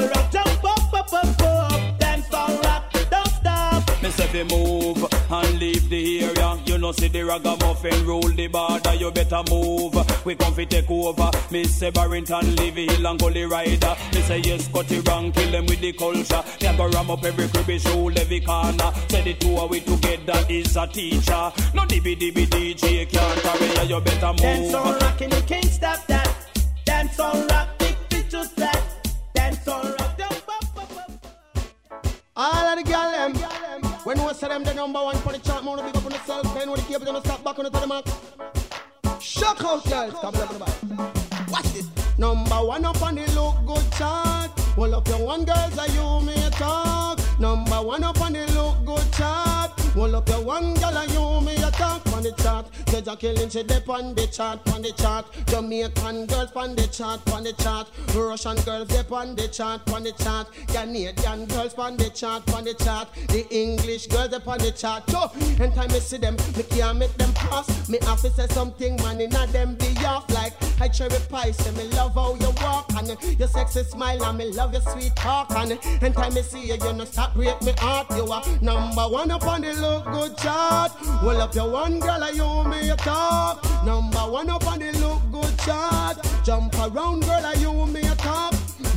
[0.00, 1.98] rock, jump up, up, up, up.
[1.98, 4.02] Dance on rock, don't stop.
[4.02, 6.58] Me say fi move and leave the area.
[6.66, 8.94] You know see the ragamuffin rule the border.
[8.94, 9.94] You better move.
[10.24, 11.30] We come fi take over.
[11.50, 13.94] Me say Barrington leave hill and gully rider.
[14.12, 16.42] Me say yes, cut it wrong, kill them with the culture.
[16.60, 18.92] Me a go ram up every cribby show, every corner.
[19.08, 21.52] Say the two of we together is a teacher.
[21.74, 23.82] No DB DB DJ can't carry ya.
[23.82, 24.38] You better move.
[24.40, 26.28] Dance on rock and you can't stop that.
[26.84, 28.75] Dance on rock, big to flat.
[29.68, 29.82] All
[32.36, 33.34] of the girl them,
[34.04, 36.54] when we say them the number one for the chart, more big up on themselves,
[36.54, 38.06] then when the cable them stop back on the to the mark.
[39.20, 40.72] Shock out girls, come on, everybody.
[41.50, 41.88] Watch this.
[42.18, 44.50] Number one up on the look good chart.
[44.76, 47.18] Well up your one girls are you may talk.
[47.40, 49.72] Number one up on the look good chart.
[49.96, 52.66] Well up your one girl are you may talk on the chart.
[52.96, 55.26] Say Jacqueline she dip on the chart, on the chart.
[55.48, 57.90] Jamaican girls on the chart, on the chart.
[58.14, 60.46] Russian girls dip on the chart, on the chart.
[60.68, 63.08] Canadian girls on the chart, on the chart.
[63.28, 65.10] The English girls up on the chart.
[65.10, 65.30] So,
[65.62, 67.86] anytime I see them, me can't make them pass.
[67.86, 71.50] Me have to say something, man, inna them be off like I cherry pie.
[71.50, 73.08] Say me love how you walk and
[73.38, 75.78] your sexy smile and me love your sweet talk and
[76.14, 78.06] time I see you, you know stop break me heart.
[78.16, 80.92] You are number one up on the look good chart.
[81.22, 83.64] Well up your one girl, and you me a talk.
[83.84, 86.18] Number one up on the look good chart.
[86.44, 88.55] Jump around, girl, and you me a talk.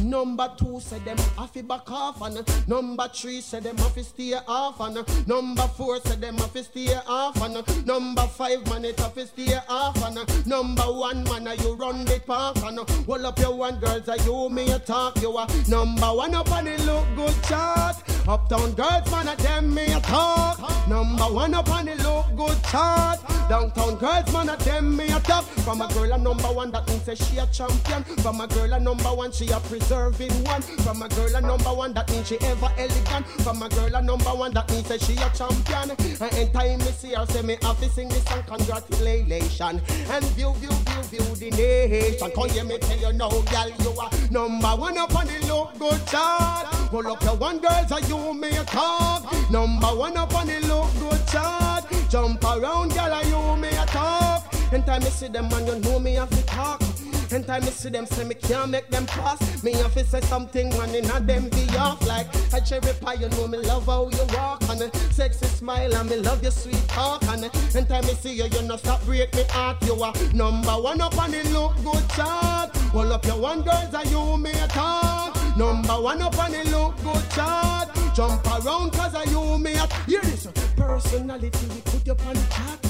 [0.10, 4.04] Number two said them have to back off and number three said them have to
[4.04, 4.96] stay off and
[5.28, 9.28] number four said them have to stay off and number five man it have to
[9.28, 13.80] stay off and number one man you run the park and hold up your one
[13.80, 15.22] girls uh, you me a talk?
[15.22, 17.98] You are number one up on the look good chart.
[18.28, 20.60] Uptown girls man uh, them me a talk.
[20.88, 23.20] Number one up on the look good chart.
[23.48, 25.46] Downtown girls man uh, them me a talk.
[25.66, 28.04] From a girl a number one that means say she a champion.
[28.24, 29.60] From a girl a number one she a
[30.00, 30.62] preserving one.
[30.62, 33.26] From a girl a number one that means she ever elegant.
[33.44, 35.92] From a girl a number one that means she a champion.
[36.22, 40.54] And time me see her say me have to sing this song congratulations and view
[40.56, 42.32] view view view the nation.
[42.32, 45.78] Come hear me tell you now girl you are number one up on the look
[45.78, 46.66] good chart.
[46.92, 50.60] Hold up your one girls are you me a talk number one up on the
[50.68, 51.86] look good chart.
[52.10, 56.00] Jump around girl are you a talk and time me see them man you know
[56.00, 56.82] me have to talk
[57.32, 60.22] and time me see them say me can't make them pass Me have to say
[60.22, 63.86] something man in a them be off Like a cherry pie you know me love
[63.86, 67.88] how you walk And a sexy smile and me love your sweet talk And and
[67.88, 71.18] time me see you you no stop break me heart You are number one up
[71.18, 72.76] on the look good chart.
[72.94, 75.58] Hold up your one girls and you a talk.
[75.58, 77.90] Number one up on the look good chart.
[78.16, 82.48] Jump around cause I you me a Hear this Personality we put you on the
[82.50, 82.89] chart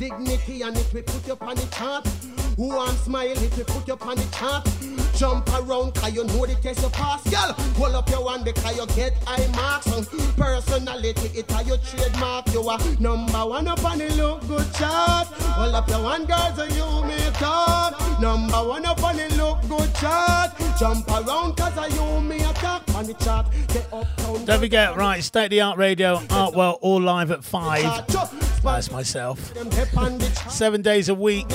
[0.00, 2.06] Dignity and it we put you on the chart
[2.56, 4.66] who want smile if we put you on the chart
[5.14, 8.74] Jump around cause you know the test you pass Girl, hold up your one because
[8.78, 9.88] you get high marks.
[9.88, 10.08] And
[10.38, 12.50] Personality, it are your trademark.
[12.54, 15.26] You are number one up on the look good chart.
[15.26, 19.60] Hold up your one girls and you may talk Number one up on the look
[19.68, 20.52] good chart.
[20.78, 22.40] Jump around cause I you me
[23.00, 23.46] on the chart
[24.46, 28.06] Don't forget, right, State of the Art Radio, art Artwell, all live at 5.
[28.62, 29.54] That's myself.
[30.50, 31.46] Seven days a week.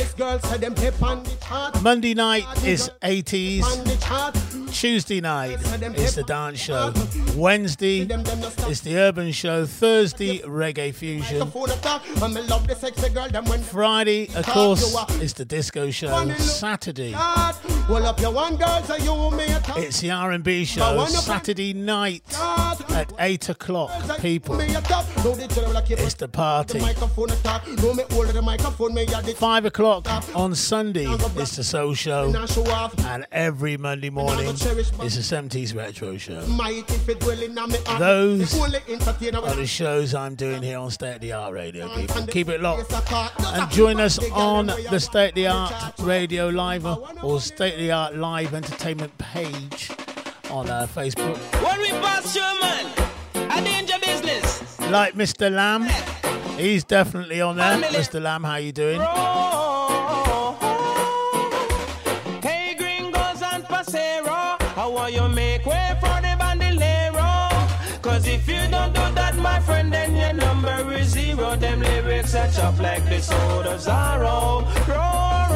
[1.81, 4.71] Monday night is 80s.
[4.73, 5.59] Tuesday night
[5.95, 6.91] is the dance show.
[7.35, 8.01] Wednesday
[8.67, 9.67] is the urban show.
[9.67, 11.47] Thursday, reggae fusion.
[13.61, 16.31] Friday, of course, is the disco show.
[16.33, 17.13] Saturday,
[19.77, 20.81] it's the R&B show.
[21.07, 22.23] Saturday night
[22.89, 24.57] at 8 o'clock, people.
[24.59, 26.79] It's the party.
[29.35, 31.05] Five o'clock on Sunday
[31.37, 32.31] is the soul show,
[33.05, 34.59] and every Monday morning is
[35.15, 36.41] the 70s retro show.
[37.99, 42.25] Those are the shows I'm doing here on State of the Art Radio, people.
[42.27, 42.91] Keep it locked
[43.53, 46.85] and join us on the State of the Art Radio Live
[47.23, 49.91] or State the Art Live Entertainment page
[50.49, 51.37] on uh, Facebook.
[51.63, 54.79] When we pass through, man, a danger business.
[54.89, 55.51] Like Mr.
[55.51, 55.87] Lamb,
[56.57, 57.77] he's definitely on there.
[57.91, 58.21] Mr.
[58.21, 59.01] Lamb, how you doing?
[62.41, 67.49] Hey, gringos and pasero, how will you make way for the bandolero?
[68.01, 71.55] Cause if you don't do that, my friend, then your number is zero.
[71.57, 74.63] Them lyrics are chopped like the sword of Zorro.
[74.87, 75.54] Roar, roar.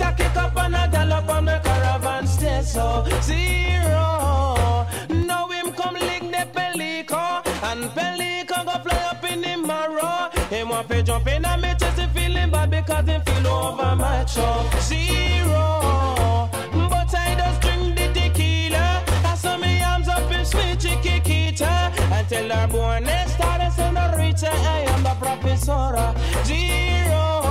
[0.00, 4.86] A kick up and a gallop on the caravan stay so zero.
[5.08, 10.30] Now him come lick the pelico and pelico go fly up in the marrow.
[10.50, 13.96] Him want to jump in and me chest he feeling bad because him feel over
[13.96, 16.48] my chop zero.
[16.90, 19.02] But I just drink the tequila.
[19.24, 24.50] I saw me arms up in sweet chiquita and tell her born next star senorita
[24.50, 26.14] I am the professor
[26.44, 27.47] zero.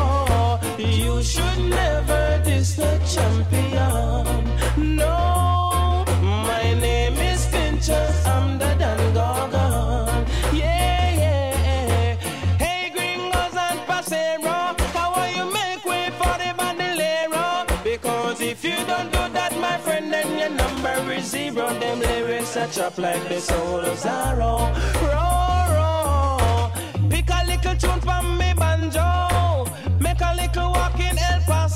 [1.27, 2.41] Should never
[2.77, 4.25] the champion.
[4.95, 8.25] No, my name is Pinchers.
[8.25, 10.25] I'm the Dan.
[10.55, 12.15] Yeah, yeah.
[12.57, 12.91] Hey,
[13.59, 17.65] and you make way for the bandolero?
[17.83, 21.67] Because if you don't do that, my friend, then your number is zero.
[21.79, 23.99] Them lyrics are chopped like the soul of.
[27.09, 29.65] Pick a little tune from me banjo.
[29.99, 30.76] Make a little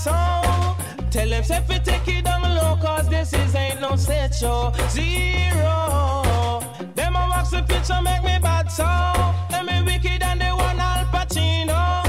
[0.04, 0.76] Paso.
[1.12, 4.74] Tell them if we take it down low, cause this is ain't no set show.
[4.90, 6.62] Zero.
[6.96, 8.86] Them a wax the picture, make me bad so.
[9.50, 12.04] Them me wicked and they want Al Pacino.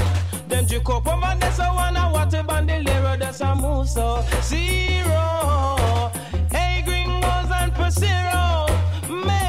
[0.47, 4.23] Them drink up over there, so one a water bandolero, that's a move so.
[4.41, 6.11] Zero.
[6.51, 8.67] Hey, gringos and Pasero.
[9.09, 9.42] Make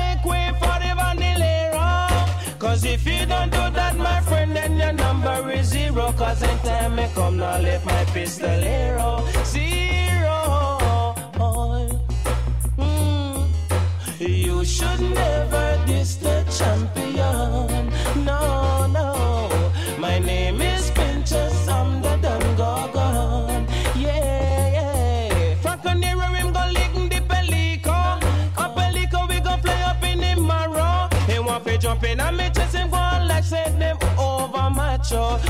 [6.04, 6.18] zero.
[6.18, 9.22] Cause in time me come, now left my pistolero.
[9.44, 11.14] Zero.
[12.78, 13.48] Mm.
[14.18, 17.83] You should never diss the champion.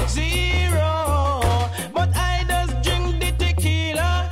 [0.09, 0.91] zero.
[1.93, 4.29] But I just drink the tequila.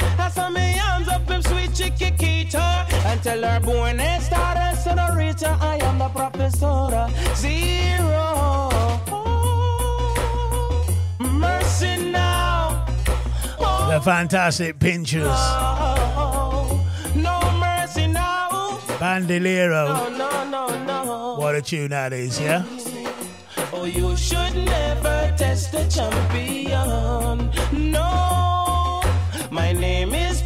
[0.52, 2.48] Me up sweet chicky.
[3.06, 3.60] And tell her
[4.76, 5.56] senorita.
[5.60, 6.08] I am the
[7.36, 8.70] zero.
[9.08, 9.26] Oh,
[13.58, 15.24] oh, the fantastic pinchers.
[17.14, 18.80] No mercy now.
[18.98, 19.86] Bandolero.
[20.10, 22.64] No, no, no, what a tune that is, yeah?
[23.74, 27.50] Oh, you should never test a champion.
[27.90, 29.02] No,
[29.50, 30.42] my name is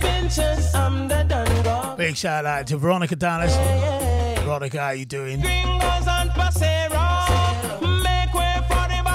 [0.75, 1.97] I'm the Dungo.
[1.97, 3.55] Big shout out to Veronica Dallas.
[3.55, 4.45] Hey, hey.
[4.45, 5.43] Veronica, how you doing?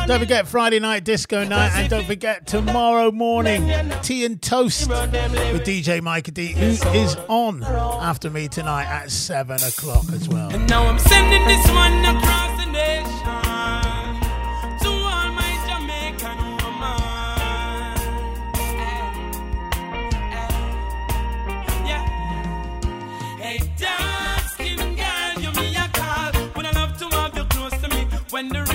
[0.08, 3.72] Don't forget Friday night disco night, and don't forget tomorrow morning
[4.02, 9.56] tea and toast with DJ Mikey D, who is on after me tonight at seven
[9.64, 10.50] o'clock as well.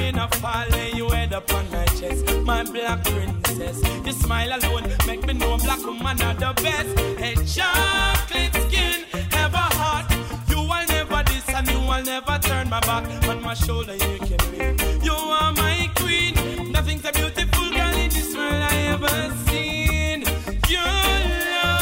[0.06, 2.24] rain a fall, you head up on my chest.
[2.44, 6.98] My black princess, your smile alone make me know black woman are the best.
[7.18, 10.06] Hey, chocolate skin, ever hot.
[10.48, 13.04] You will never this and you will never turn my back.
[13.28, 16.34] On my shoulder you can be, You are my queen.
[16.72, 19.16] Nothing's a beautiful girl in this world I ever
[19.46, 20.22] seen.
[20.68, 21.76] Your love.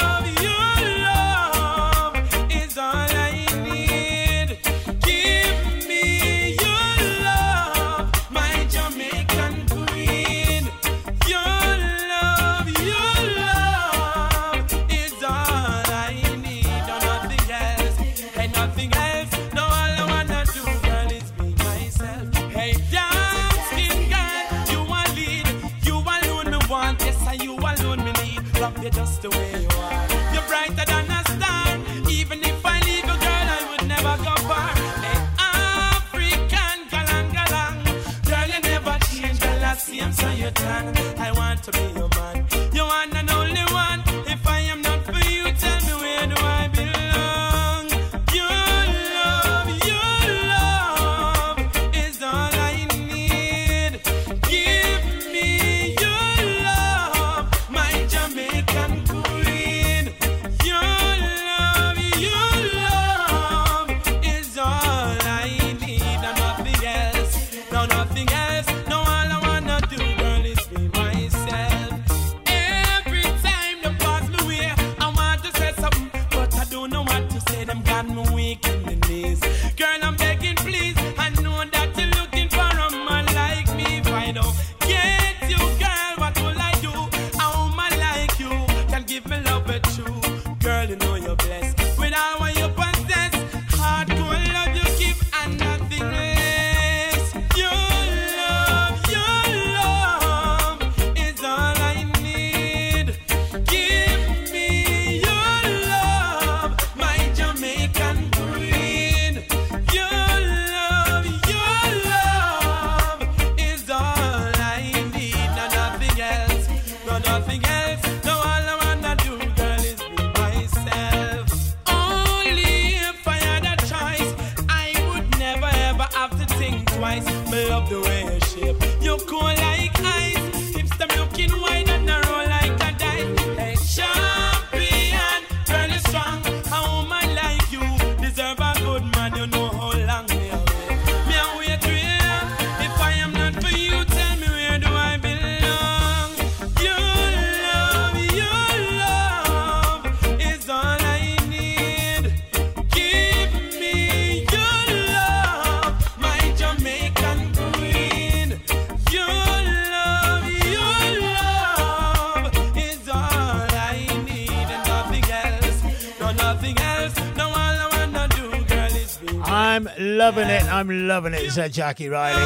[169.75, 170.63] I'm loving it.
[170.73, 172.41] I'm loving it, said Jackie Riley.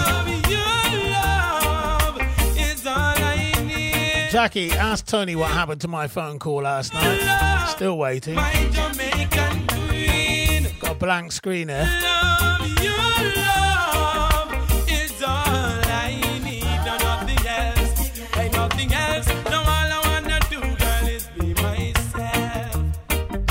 [4.31, 7.67] Jackie, ask Tony what happened to my phone call last night.
[7.69, 8.37] Still waiting.
[8.37, 8.55] Got
[10.91, 11.87] a blank screen here.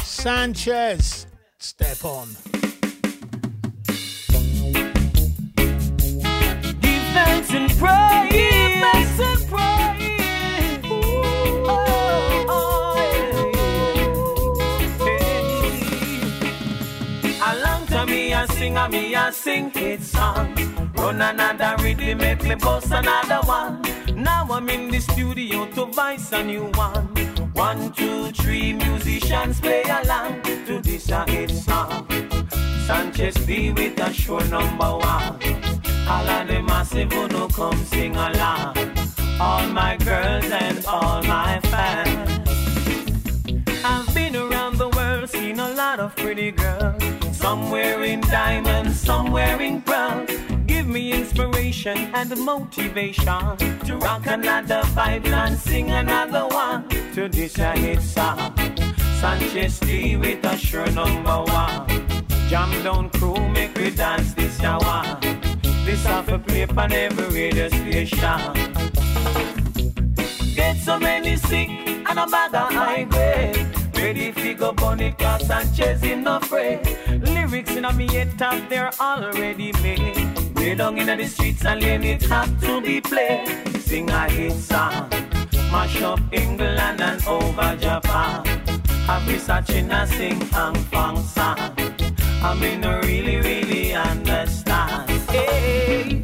[0.04, 1.28] Sanchez,
[1.60, 2.57] step on.
[18.78, 20.54] A me a sing it song.
[20.96, 23.82] Run another rhythm, make me bust another one.
[24.16, 27.08] Now I'm in the studio to voice a new one.
[27.54, 32.08] One, two, three, musicians play along to this a hit song.
[32.86, 35.40] Sanchez D with a show number one.
[36.08, 38.78] All of the massive who no come sing along.
[39.40, 42.50] All my girls and all my fans.
[43.84, 47.27] I've been around the world, seen a lot of pretty girls.
[47.48, 50.30] Some wearing diamonds, some wearing pearls.
[50.66, 53.56] Give me inspiration and motivation
[53.86, 58.54] to rock another vibe and sing another one to this a hit song.
[59.22, 61.88] Sanchez D with a sure number one.
[62.50, 65.18] Jam down crew, make we dance this hour.
[65.86, 68.42] This off a play on every radio station.
[70.54, 73.77] Get so many sick and a bag of high grade.
[73.98, 76.80] Ready fi go bunny cause Sanchez in no fray.
[77.22, 80.56] Lyrics in a me head top, they're already made.
[80.56, 83.48] Way down in the streets and lane it have to be played.
[83.82, 85.10] Sing a hit song.
[85.72, 88.46] Mash up England and over Japan.
[89.08, 91.58] Have me searching a sing Hong Kong song.
[92.44, 95.10] I mean, I really, really understand.
[95.32, 96.17] Hey.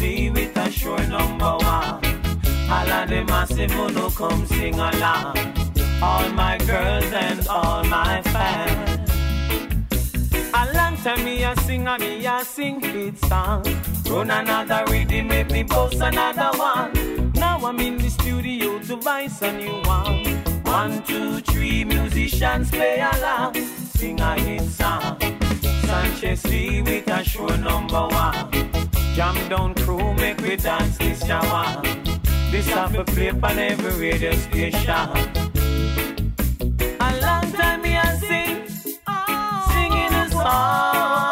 [0.00, 2.00] With a sure number one.
[2.70, 5.36] All of the massive who come sing along.
[6.00, 9.10] All my girls and all my fans.
[10.54, 13.64] A long time me a sing and me a sing hit song.
[14.08, 17.32] Run another rhythm, make me post another one.
[17.32, 20.24] Now I'm in the studio to voice a new one.
[20.62, 23.56] One, two, three, musicians play along.
[23.96, 25.18] Sing a hit song.
[25.86, 28.87] Sanchez D with a sure number one.
[29.18, 31.82] Jam down crew, make we dance this shower.
[32.52, 34.94] This have a play on every radio station.
[37.00, 38.68] A long time me a sing,
[39.72, 41.27] singing a song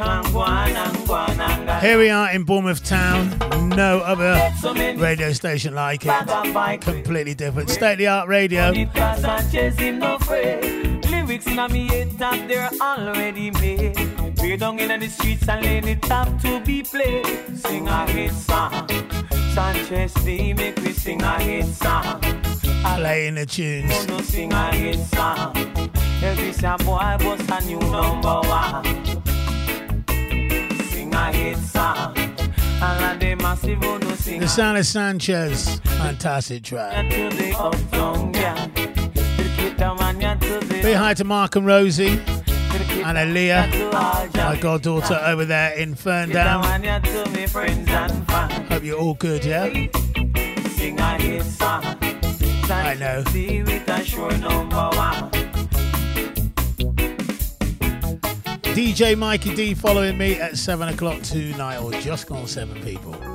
[0.00, 3.36] Here we are in Bournemouth Town.
[3.76, 4.50] No other
[4.96, 6.80] radio station like it.
[6.80, 7.68] Completely different.
[7.68, 8.72] State of the art radio.
[8.72, 11.00] Because Sanchez in no fray.
[11.10, 13.94] Lyrics in me head top, they're already made.
[14.40, 17.26] Way down in the streets and lane it have to be played.
[17.58, 18.88] Sing a hit song.
[19.52, 22.22] Sanchez D make we sing a hit song.
[22.96, 23.92] Playing the tunes.
[23.92, 25.54] Oh no sing a hit song.
[26.22, 29.29] Every some boy bust a new number one.
[33.20, 35.80] The massive who no sing The sound of Sanchez.
[35.84, 37.10] Fantastic track.
[37.10, 38.72] to the uptown gang.
[38.72, 42.20] Cricket man ya to the Big hi to Mark and Rosie.
[43.02, 43.92] And Aaliyah,
[44.34, 46.62] my goddaughter over there in Ferndown.
[46.62, 48.68] man ya to me friends and fans.
[48.68, 49.66] Hope you're all good, yeah?
[50.76, 51.84] Sing a hit song.
[52.70, 53.24] I know.
[58.74, 63.29] DJ Mikey D following me at 7 o'clock tonight, or just gone 7 people.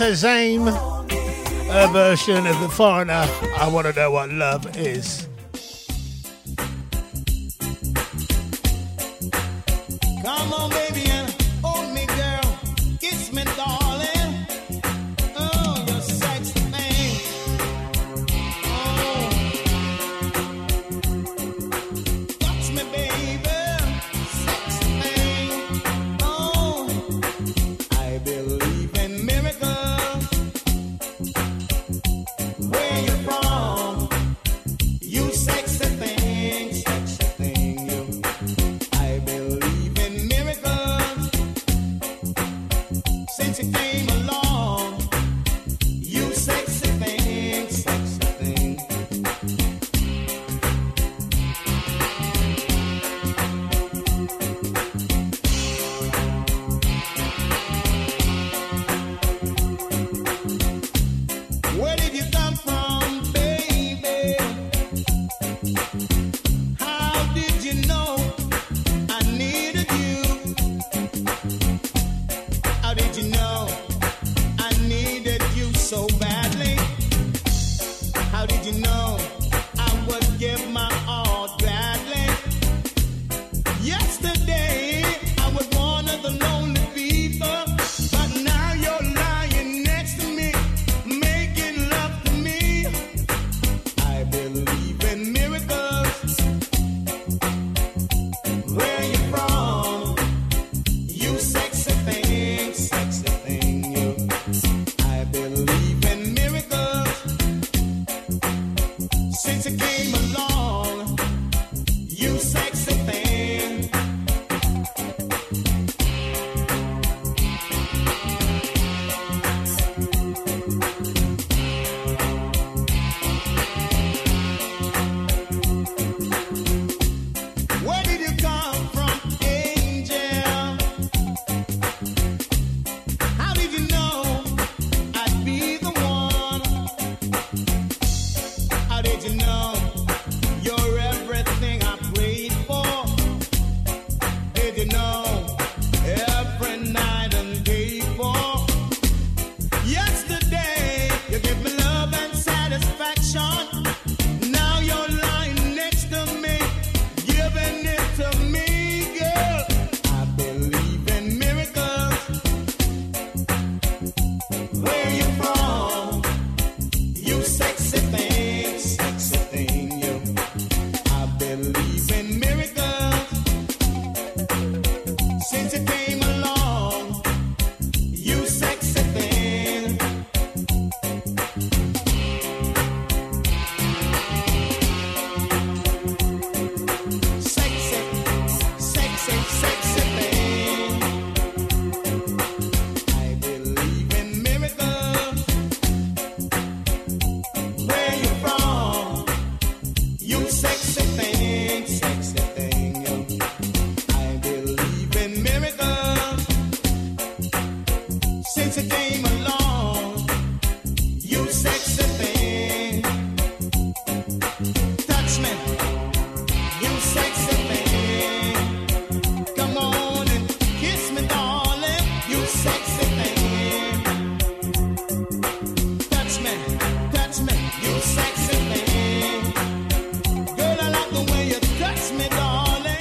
[0.00, 0.72] Tazame,
[1.68, 3.26] a version of The Foreigner.
[3.58, 5.29] I want to know what love is.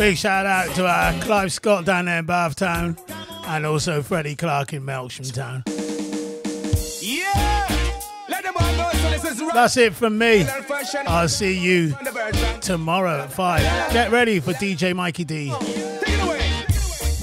[0.09, 2.97] big shout out to uh, Clive Scott down there in Bath Town,
[3.45, 5.63] and also Freddie Clark in Melksham Town.
[6.99, 7.67] Yeah.
[9.53, 10.47] That's it from me.
[11.05, 11.95] I'll see you
[12.59, 13.93] tomorrow at 5.
[13.93, 15.53] Get ready for DJ Mikey D.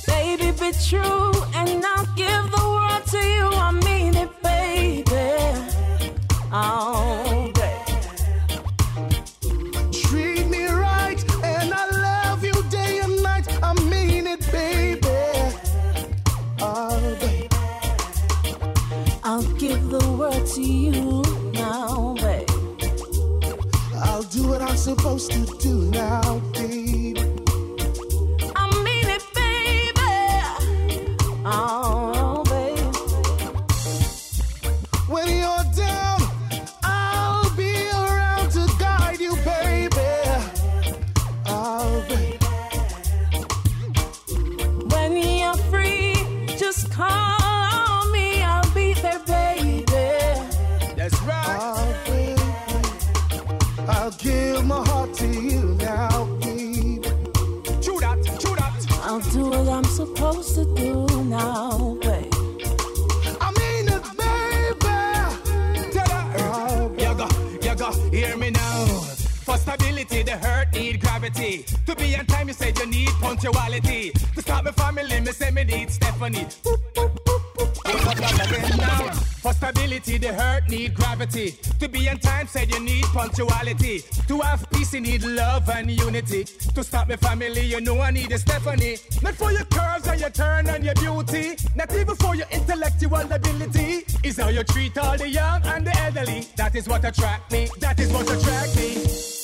[0.06, 1.45] Baby, be true.
[73.46, 74.10] sexuality.
[74.10, 76.46] To stop my family, me say me need Stephanie.
[79.42, 81.52] For stability, the hurt need gravity.
[81.78, 84.02] To be in time, said you need punctuality.
[84.28, 86.44] To have peace, you need love and unity.
[86.44, 88.96] To stop my family, you know I need a Stephanie.
[89.22, 91.56] Not for your curves and your turn and your beauty.
[91.76, 94.04] Not even for your intellectual ability.
[94.24, 96.46] Is how you treat all the young and the elderly.
[96.56, 97.68] That is what attract me.
[97.78, 99.35] That is what attract me.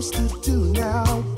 [0.00, 1.37] supposed to do now?